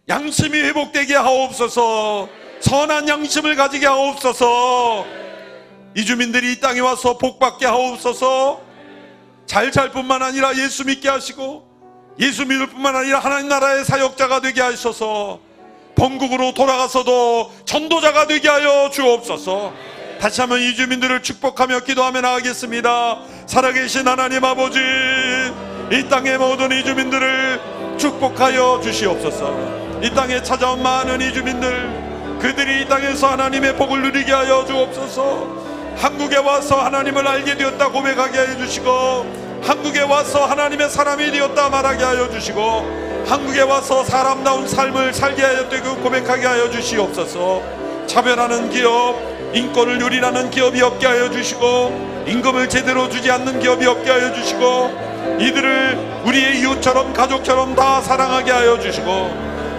양심이 0.09 0.59
회복되게 0.59 1.16
하옵소서. 1.16 2.28
선한 2.61 3.09
양심을 3.09 3.57
가지게 3.57 3.86
하옵소서. 3.86 5.05
이주민들이 5.97 6.53
이 6.53 6.61
땅에 6.61 6.80
와서 6.80 7.18
복받게 7.18 7.66
하옵소서. 7.66 8.70
잘잘 9.51 9.90
뿐만 9.90 10.22
아니라 10.22 10.55
예수 10.55 10.84
믿게 10.84 11.09
하시고 11.09 11.66
예수 12.20 12.46
믿을 12.46 12.68
뿐만 12.68 12.94
아니라 12.94 13.18
하나님 13.18 13.48
나라의 13.48 13.84
사역자가 13.84 14.42
되게 14.42 14.61
하셔서 14.61 15.40
본국으로 15.96 16.55
돌아가서도 16.55 17.51
전도자가 17.64 18.28
되게 18.28 18.48
하여 18.48 18.90
주옵소서. 18.90 19.72
다시 20.20 20.40
한번 20.40 20.61
이 20.61 20.76
주민들을 20.76 21.24
축복하며 21.24 21.80
기도하며 21.80 22.20
나가겠습니다. 22.20 23.22
살아계신 23.46 24.07
하나님 24.07 24.44
아버지, 24.44 24.78
이 24.78 26.09
땅의 26.09 26.38
모든 26.38 26.70
이 26.70 26.84
주민들을 26.84 27.61
축복하여 27.98 28.80
주시옵소서. 28.84 30.01
이 30.01 30.14
땅에 30.14 30.44
찾아온 30.44 30.80
많은 30.80 31.20
이 31.22 31.32
주민들, 31.32 32.38
그들이 32.40 32.82
이 32.82 32.88
땅에서 32.88 33.32
하나님의 33.32 33.74
복을 33.74 34.01
누리게 34.01 34.30
하여 34.30 34.64
주옵소서. 34.64 35.59
한국에 35.96 36.36
와서 36.36 36.76
하나님을 36.76 37.26
알게 37.26 37.57
되었다 37.57 37.88
고백하게 37.88 38.38
하여 38.38 38.57
주시고, 38.57 39.39
한국에 39.62 40.00
와서 40.02 40.44
하나님의 40.46 40.90
사람이 40.90 41.30
되었다 41.30 41.68
말하게 41.68 42.04
하여 42.04 42.30
주시고, 42.30 43.24
한국에 43.26 43.61
와서 43.62 44.02
사람다운 44.04 44.66
삶을 44.66 45.12
살게 45.12 45.42
하여 45.42 45.68
되고 45.68 45.96
고백하게 45.96 46.46
하여 46.46 46.70
주시옵소서. 46.70 47.62
차별하는 48.06 48.70
기업, 48.70 49.14
인권을 49.52 50.00
유린하는 50.00 50.50
기업이 50.50 50.80
없게 50.82 51.06
하여 51.06 51.30
주시고 51.30 52.24
임금을 52.26 52.68
제대로 52.68 53.08
주지 53.08 53.30
않는 53.30 53.58
기업이 53.58 53.86
없게 53.86 54.11
하여 54.11 54.32
주시고 54.32 55.38
이들을 55.40 56.22
우리의 56.24 56.61
이웃처럼 56.61 57.12
가족처럼 57.12 57.74
다 57.74 58.00
사랑하게 58.00 58.50
하여 58.50 58.78
주시고 58.78 59.06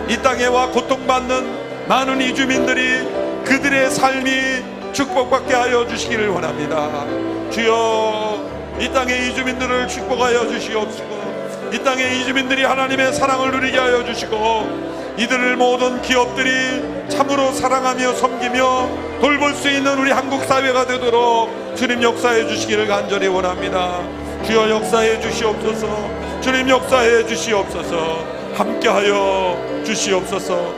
이 0.09 0.17
땅에 0.17 0.45
와 0.47 0.67
고통받는 0.67 1.87
많은 1.87 2.21
이주민들이 2.21 3.07
그들의 3.45 3.91
삶이 3.91 4.91
축복받게 4.93 5.53
하여 5.53 5.87
주시기를 5.87 6.29
원합니다 6.29 7.05
주여 7.49 8.50
이 8.81 8.91
땅의 8.91 9.29
이주민들을 9.29 9.87
축복하여 9.87 10.47
주시옵시고 10.49 11.69
이 11.71 11.77
땅의 11.83 12.19
이주민들이 12.19 12.63
하나님의 12.63 13.13
사랑을 13.13 13.51
누리게 13.51 13.77
하여 13.77 14.03
주시고 14.03 14.91
이들을 15.19 15.55
모든 15.55 16.01
기업들이 16.01 16.81
참으로 17.07 17.51
사랑하며 17.51 18.13
섬기며 18.13 18.89
돌볼 19.21 19.53
수 19.53 19.69
있는 19.69 19.99
우리 19.99 20.09
한국 20.09 20.43
사회가 20.45 20.87
되도록 20.87 21.75
주님 21.75 22.01
역사해 22.01 22.47
주시기를 22.47 22.87
간절히 22.87 23.27
원합니다. 23.27 24.01
주여 24.45 24.67
역사해 24.71 25.21
주시옵소서. 25.21 26.41
주님 26.41 26.67
역사해 26.67 27.27
주시옵소서. 27.27 28.25
함께하여 28.55 29.83
주시옵소서. 29.85 30.73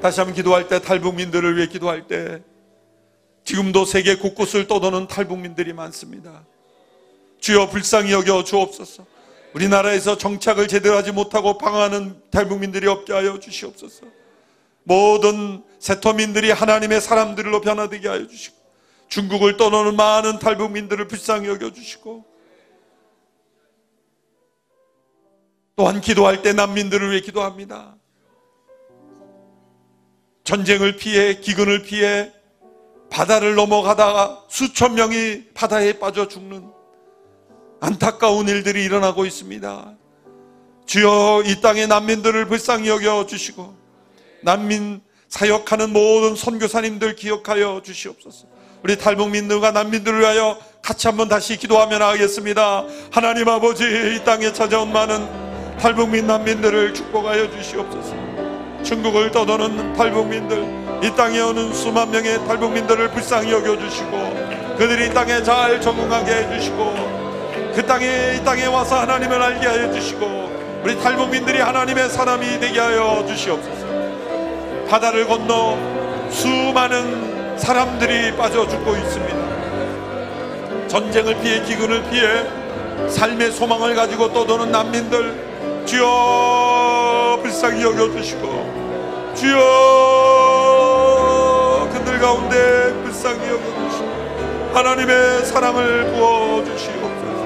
다시 0.00 0.20
한번 0.20 0.36
기도할 0.36 0.68
때 0.68 0.78
탈북민들을 0.78 1.56
위해 1.56 1.66
기도할 1.66 2.06
때 2.06 2.42
지금도 3.44 3.84
세계 3.84 4.16
곳곳을 4.16 4.66
떠도는 4.66 5.06
탈북민들이 5.06 5.72
많습니다. 5.72 6.44
주여 7.40 7.68
불쌍히 7.68 8.12
여겨 8.12 8.44
주옵소서. 8.44 9.06
우리나라에서 9.54 10.18
정착을 10.18 10.66
제대로 10.66 10.96
하지 10.96 11.12
못하고 11.12 11.58
방황하는 11.58 12.20
탈북민들이 12.30 12.88
없게 12.88 13.12
하여 13.12 13.38
주시옵소서. 13.38 14.06
모든 14.82 15.62
세터민들이 15.78 16.50
하나님의 16.50 17.00
사람들로 17.00 17.60
변화되게 17.60 18.08
하여 18.08 18.26
주시고 18.26 18.56
중국을 19.08 19.56
떠나는 19.56 19.96
많은 19.96 20.38
탈북민들을 20.38 21.06
불쌍히 21.06 21.48
여겨 21.48 21.72
주시고 21.72 22.24
또한 25.76 26.00
기도할 26.00 26.42
때 26.42 26.52
난민들을 26.52 27.10
위해 27.10 27.20
기도합니다. 27.20 27.96
전쟁을 30.44 30.96
피해 30.96 31.40
기근을 31.40 31.82
피해 31.82 32.32
바다를 33.14 33.54
넘어가다가 33.54 34.40
수천 34.48 34.94
명이 34.94 35.44
바다에 35.54 36.00
빠져 36.00 36.26
죽는 36.26 36.68
안타까운 37.80 38.48
일들이 38.48 38.84
일어나고 38.84 39.24
있습니다. 39.24 39.92
주여 40.86 41.44
이 41.46 41.60
땅의 41.60 41.86
난민들을 41.86 42.46
불쌍히 42.46 42.88
여겨 42.88 43.26
주시고 43.26 43.72
난민 44.42 45.00
사역하는 45.28 45.92
모든 45.92 46.34
선교사님들 46.34 47.14
기억하여 47.14 47.82
주시옵소서. 47.84 48.46
우리 48.82 48.98
탈북 48.98 49.30
민들과 49.30 49.70
난민들을 49.70 50.18
위하여 50.18 50.58
같이 50.82 51.06
한번 51.06 51.28
다시 51.28 51.56
기도하며 51.56 51.98
나가겠습니다. 51.98 52.84
하나님 53.12 53.48
아버지 53.48 53.84
이 53.84 54.24
땅에 54.24 54.52
찾아온 54.52 54.92
많은 54.92 55.78
탈북민 55.78 56.26
난민들을 56.26 56.92
축복하여 56.94 57.48
주시옵소서. 57.52 58.12
중국을 58.82 59.30
떠도는 59.30 59.92
탈북민들 59.92 60.83
이 61.04 61.14
땅에 61.14 61.38
오는 61.38 61.70
수만 61.74 62.10
명의 62.10 62.42
탈북민들을 62.46 63.10
불쌍히 63.10 63.52
여겨주시고 63.52 64.76
그들이 64.78 65.08
이 65.08 65.10
땅에 65.12 65.42
잘 65.42 65.78
적응하게 65.78 66.32
해주시고 66.32 67.72
그 67.74 67.84
땅에 67.84 68.36
이 68.36 68.42
땅에 68.42 68.64
와서 68.64 69.00
하나님을 69.00 69.42
알게 69.42 69.66
하여 69.66 69.92
주시고 69.92 70.80
우리 70.82 70.98
탈북민들이 70.98 71.58
하나님의 71.58 72.08
사람이 72.08 72.58
되게 72.58 72.80
하여 72.80 73.22
주시옵소서. 73.28 73.86
바다를 74.88 75.26
건너 75.26 75.76
수많은 76.30 77.58
사람들이 77.58 78.34
빠져 78.38 78.66
죽고 78.66 78.96
있습니다. 78.96 80.88
전쟁을 80.88 81.38
피해 81.40 81.62
기근을 81.64 82.02
피해 82.08 82.46
삶의 83.10 83.52
소망을 83.52 83.94
가지고 83.94 84.32
떠도는 84.32 84.72
난민들 84.72 85.84
주여 85.84 87.40
불쌍히 87.42 87.82
여겨주시고 87.82 89.34
주여 89.34 90.63
가운데 92.24 92.90
불쌍히 93.02 93.36
여겨주시고 93.50 94.70
하나님의 94.72 95.44
사랑을 95.44 96.06
부어주시옵소서. 96.12 97.44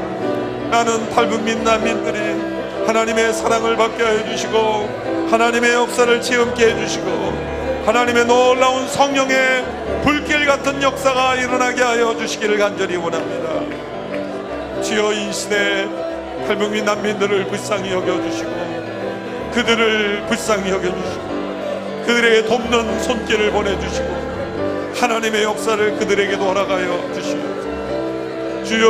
나는 0.70 1.10
탈북민 1.10 1.64
난민들이 1.64 2.86
하나님의 2.86 3.32
사랑을 3.32 3.76
받게 3.76 4.04
해주시고 4.04 5.28
하나님의 5.32 5.74
역사를 5.74 6.22
체험케 6.22 6.64
해주시고 6.64 7.82
하나님의 7.86 8.26
놀라운 8.26 8.86
성령의 8.86 9.64
불길 10.04 10.46
같은 10.46 10.80
역사가 10.80 11.34
일어나게 11.34 11.82
하여 11.82 12.16
주시기를 12.16 12.56
간절히 12.56 12.94
원합니다. 12.94 14.80
주여 14.80 15.12
이 15.12 15.32
시대 15.32 15.88
탈북민 16.46 16.84
난민들을 16.84 17.48
불쌍히 17.48 17.90
여겨주시고 17.90 19.50
그들을 19.54 20.26
불쌍히 20.28 20.70
여겨주시고 20.70 22.04
그들에게 22.06 22.44
돕는 22.44 23.02
손길을 23.02 23.50
보내주시고 23.50 24.27
하나님의 25.00 25.44
역사를 25.44 25.96
그들에게도 25.96 26.44
허락하여 26.44 27.12
주시옵소서. 27.14 28.64
주여 28.64 28.88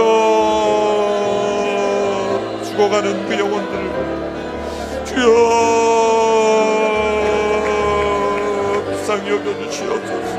죽어가는 2.64 3.28
그 3.28 3.38
영혼들을 3.38 5.04
주여 5.04 5.24
불쌍히 8.86 9.28
여겨 9.28 9.66
주시옵소서. 9.66 10.38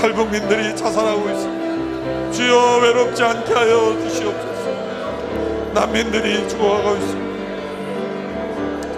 탈북민들이 0.00 0.76
자살하고 0.76 1.28
있습니다. 1.30 2.30
주여 2.30 2.78
외롭지 2.82 3.20
않게 3.24 3.52
하여 3.52 3.98
주시옵소서. 4.00 5.72
난민들이 5.74 6.48
죽어가고 6.48 6.96
있습니다. 6.96 7.28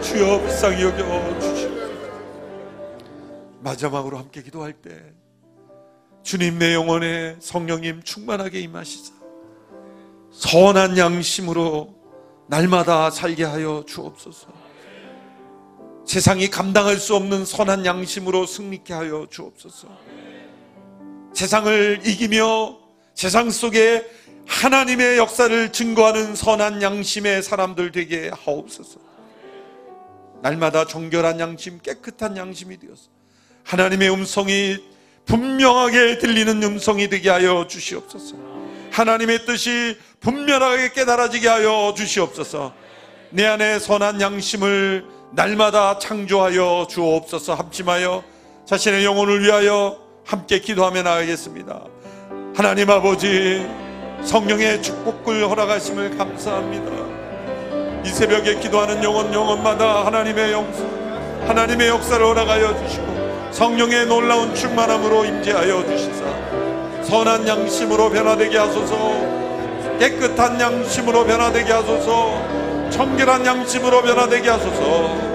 주여 0.03 0.38
불쌍히 0.41 0.82
여겨 0.82 1.41
주시옵소서. 1.41 1.80
마지막으로 3.62 4.18
함께 4.18 4.43
기도할 4.43 4.74
때 4.74 4.91
주님 6.23 6.59
내 6.59 6.75
영혼에 6.75 7.37
성령님 7.41 8.03
충만하게 8.03 8.61
임하시사 8.61 9.14
선한 10.33 10.97
양심으로 10.97 11.95
날마다 12.47 13.11
살게 13.11 13.45
하여 13.45 13.85
주옵소서. 13.87 14.49
세상이 16.05 16.49
감당할 16.51 16.97
수 16.97 17.14
없는 17.14 17.45
선한 17.45 17.87
양심으로 17.87 18.47
승리케 18.47 18.93
하여 18.93 19.29
주옵소서. 19.31 19.89
세상을 21.33 22.01
이기며 22.05 22.77
세상 23.14 23.51
속에 23.51 24.05
하나님의 24.47 25.18
역사를 25.18 25.71
증거하는 25.71 26.35
선한 26.35 26.83
양심의 26.83 27.43
사람들 27.43 27.93
되게 27.93 28.31
하옵소서. 28.35 28.99
날마다 30.43 30.87
정결한 30.87 31.39
양심, 31.39 31.79
깨끗한 31.81 32.37
양심이 32.37 32.79
되어서 32.79 33.11
하나님의 33.62 34.11
음성이 34.11 34.83
분명하게 35.31 36.18
들리는 36.18 36.61
음성이 36.61 37.09
되게 37.09 37.31
하여 37.31 37.64
주시옵소서. 37.68 38.35
하나님의 38.91 39.47
뜻이 39.47 39.97
분명하게 40.18 40.91
깨달아지게 40.91 41.47
하여 41.47 41.95
주시옵소서. 41.97 42.72
내 43.31 43.47
안에 43.47 43.78
선한 43.78 44.20
양심을 44.20 45.05
날마다 45.31 46.01
창조하여 46.01 46.89
주옵소서. 46.91 47.55
합심하여 47.55 48.24
자신의 48.66 49.05
영혼을 49.05 49.45
위하여 49.45 49.99
함께 50.26 50.59
기도하며 50.59 51.03
나가겠습니다. 51.03 51.81
하나님 52.57 52.91
아버지 52.91 53.64
성령의 54.24 54.83
축복을 54.83 55.49
허락하심을 55.49 56.18
감사합니다. 56.18 56.91
이 58.05 58.09
새벽에 58.09 58.59
기도하는 58.59 59.05
영혼 59.05 59.33
영혼마다 59.33 60.07
하나님의 60.07 60.51
영성, 60.51 61.47
하나님의 61.47 61.87
역사를 61.87 62.24
허락하여 62.24 62.85
주시고 62.85 63.20
성령의 63.53 64.07
놀라운 64.07 64.55
충만함으로 64.55 65.24
임재하여 65.24 65.84
주시사. 65.86 66.24
선한 67.05 67.46
양심으로 67.46 68.11
변화되게 68.11 68.57
하소서. 68.57 68.96
깨끗한 69.98 70.61
양심으로 70.61 71.24
변화되게 71.24 71.72
하소서. 71.72 72.90
청결한 72.90 73.44
양심으로 73.44 74.03
변화되게 74.03 74.48
하소서. 74.48 75.30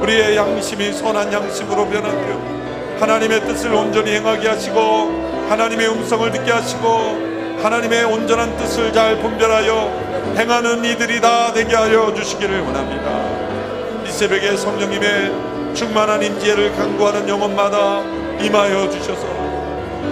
우리의 0.00 0.36
양심이 0.36 0.92
선한 0.92 1.32
양심으로 1.32 1.86
변화되어 1.88 2.60
하나님의 3.00 3.40
뜻을 3.46 3.72
온전히 3.72 4.12
행하게 4.12 4.48
하시고 4.48 5.46
하나님의 5.48 5.88
음성을 5.88 6.30
듣게 6.30 6.52
하시고 6.52 7.58
하나님의 7.62 8.04
온전한 8.04 8.56
뜻을 8.56 8.92
잘 8.92 9.18
분별하여 9.18 10.34
행하는 10.36 10.84
이들이 10.84 11.20
다 11.20 11.52
되게 11.52 11.74
하여 11.74 12.14
주시기를 12.14 12.60
원합니다. 12.60 14.06
이 14.06 14.10
새벽에 14.10 14.56
성령님의 14.56 15.49
충만한 15.74 16.22
임재를 16.22 16.74
강구하는 16.76 17.28
영혼마다 17.28 18.00
임하여 18.42 18.90
주셔서 18.90 19.26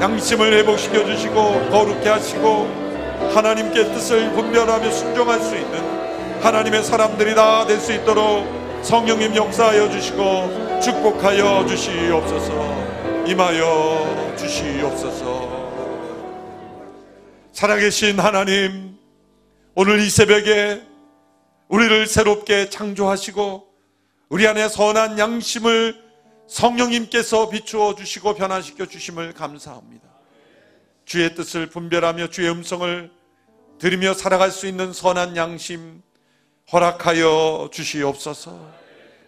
양심을 0.00 0.52
회복시켜 0.54 1.04
주시고 1.04 1.68
거룩해 1.70 2.08
하시고 2.08 2.88
하나님께 3.34 3.84
뜻을 3.92 4.30
분별하며 4.32 4.90
순종할 4.90 5.40
수 5.40 5.56
있는 5.56 6.40
하나님의 6.40 6.84
사람들이 6.84 7.34
다 7.34 7.66
될 7.66 7.80
수 7.80 7.92
있도록 7.92 8.46
성령님 8.82 9.34
역사하여 9.34 9.90
주시고 9.90 10.80
축복하여 10.80 11.66
주시옵소서. 11.66 12.52
임하여 13.26 14.34
주시옵소서. 14.38 15.58
살아계신 17.52 18.20
하나님 18.20 18.96
오늘 19.74 19.98
이 20.00 20.08
새벽에 20.08 20.80
우리를 21.68 22.06
새롭게 22.06 22.70
창조하시고 22.70 23.67
우리 24.30 24.46
안에 24.46 24.68
선한 24.68 25.18
양심을 25.18 26.04
성령님께서 26.48 27.48
비추어 27.48 27.94
주시고 27.94 28.34
변화시켜 28.34 28.84
주심을 28.84 29.32
감사합니다. 29.32 30.06
주의 31.06 31.34
뜻을 31.34 31.68
분별하며 31.68 32.28
주의 32.28 32.50
음성을 32.50 33.10
들으며 33.78 34.12
살아갈 34.12 34.50
수 34.50 34.66
있는 34.66 34.92
선한 34.92 35.34
양심 35.36 36.02
허락하여 36.70 37.70
주시옵소서. 37.72 38.70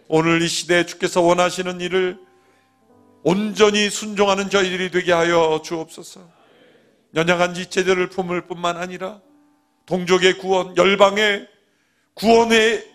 오늘 0.07 0.43
이 0.43 0.47
시대에 0.47 0.85
주께서 0.85 1.21
원하시는 1.21 1.81
일을 1.81 2.19
온전히 3.23 3.89
순종하는 3.89 4.51
저희들이 4.51 4.91
되게 4.91 5.13
하여 5.13 5.63
주옵소서. 5.63 6.21
연약한 7.15 7.55
지체들을 7.55 8.09
품을 8.09 8.45
뿐만 8.45 8.77
아니라 8.77 9.19
동족의 9.87 10.37
구원, 10.37 10.77
열방의 10.77 11.47
구원에 12.13 12.85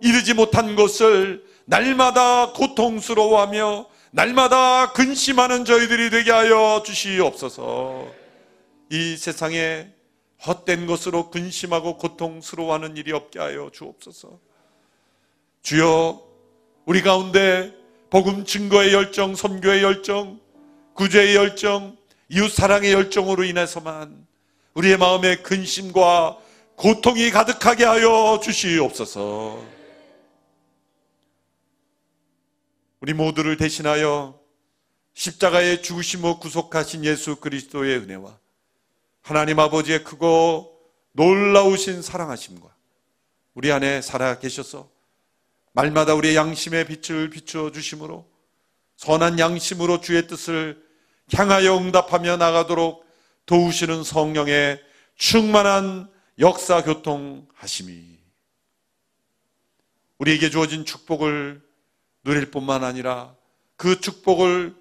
이르지 0.00 0.34
못한 0.34 0.76
것을 0.76 1.45
날마다 1.66 2.52
고통스러워하며 2.52 3.86
날마다 4.12 4.92
근심하는 4.92 5.64
저희들이 5.64 6.10
되게 6.10 6.30
하여 6.30 6.82
주시옵소서. 6.84 8.06
이 8.90 9.16
세상에 9.16 9.88
헛된 10.46 10.86
것으로 10.86 11.30
근심하고 11.30 11.98
고통스러워하는 11.98 12.96
일이 12.96 13.12
없게 13.12 13.38
하여 13.40 13.70
주옵소서. 13.72 14.38
주여, 15.62 16.22
우리 16.84 17.02
가운데 17.02 17.74
복음 18.10 18.44
증거의 18.44 18.94
열정, 18.94 19.34
선교의 19.34 19.82
열정, 19.82 20.38
구제의 20.94 21.34
열정, 21.34 21.96
이웃 22.28 22.48
사랑의 22.48 22.92
열정으로 22.92 23.42
인해서만 23.44 24.26
우리의 24.74 24.98
마음에 24.98 25.36
근심과 25.36 26.38
고통이 26.76 27.30
가득하게 27.30 27.84
하여 27.84 28.40
주시옵소서. 28.42 29.75
우리 33.00 33.12
모두를 33.12 33.56
대신하여 33.56 34.40
십자가에 35.14 35.80
죽으심을 35.82 36.38
구속하신 36.38 37.04
예수 37.04 37.36
그리스도의 37.36 37.98
은혜와 37.98 38.38
하나님 39.22 39.58
아버지의 39.58 40.04
크고 40.04 40.78
놀라우신 41.12 42.02
사랑하심과 42.02 42.74
우리 43.54 43.72
안에 43.72 44.02
살아 44.02 44.38
계셔서 44.38 44.90
말마다 45.72 46.14
우리의 46.14 46.36
양심의 46.36 46.86
빛을 46.86 47.30
비추어 47.30 47.70
주심으로 47.70 48.26
선한 48.96 49.38
양심으로 49.38 50.00
주의 50.00 50.26
뜻을 50.26 50.82
향하여 51.34 51.76
응답하며 51.78 52.36
나가도록 52.36 53.06
도우시는 53.46 54.04
성령의 54.04 54.82
충만한 55.16 56.10
역사 56.38 56.82
교통하심이 56.82 58.18
우리에게 60.18 60.50
주어진 60.50 60.84
축복을 60.84 61.62
누릴 62.26 62.50
뿐만 62.50 62.82
아니라 62.82 63.36
그 63.76 64.00
축복을 64.00 64.74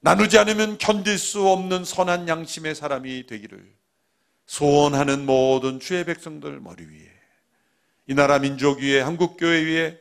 나누지 0.00 0.38
않으면 0.38 0.76
견딜 0.76 1.18
수 1.18 1.48
없는 1.48 1.86
선한 1.86 2.28
양심의 2.28 2.74
사람이 2.74 3.26
되기를 3.26 3.74
소원하는 4.44 5.24
모든 5.24 5.80
주의 5.80 6.04
백성들 6.04 6.60
머리 6.60 6.84
위에 6.84 7.10
이 8.08 8.14
나라 8.14 8.38
민족 8.38 8.80
위에 8.80 9.00
한국교회 9.00 9.64
위에 9.64 9.98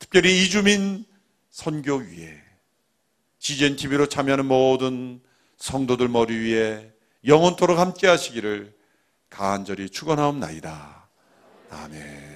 특별히 0.00 0.42
이주민 0.42 1.04
선교 1.50 1.94
위에 1.94 2.42
CGN 3.38 3.76
TV로 3.76 4.08
참여하는 4.08 4.44
모든 4.44 5.20
성도들 5.56 6.08
머리 6.08 6.36
위에 6.36 6.92
영원토록 7.24 7.78
함께 7.78 8.08
하시기를 8.08 8.74
간절히 9.30 9.88
축원하옵나이다. 9.88 11.08
아멘. 11.70 12.35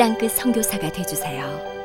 땅끝 0.00 0.32
선교사가 0.32 0.90
되주세요. 0.92 1.79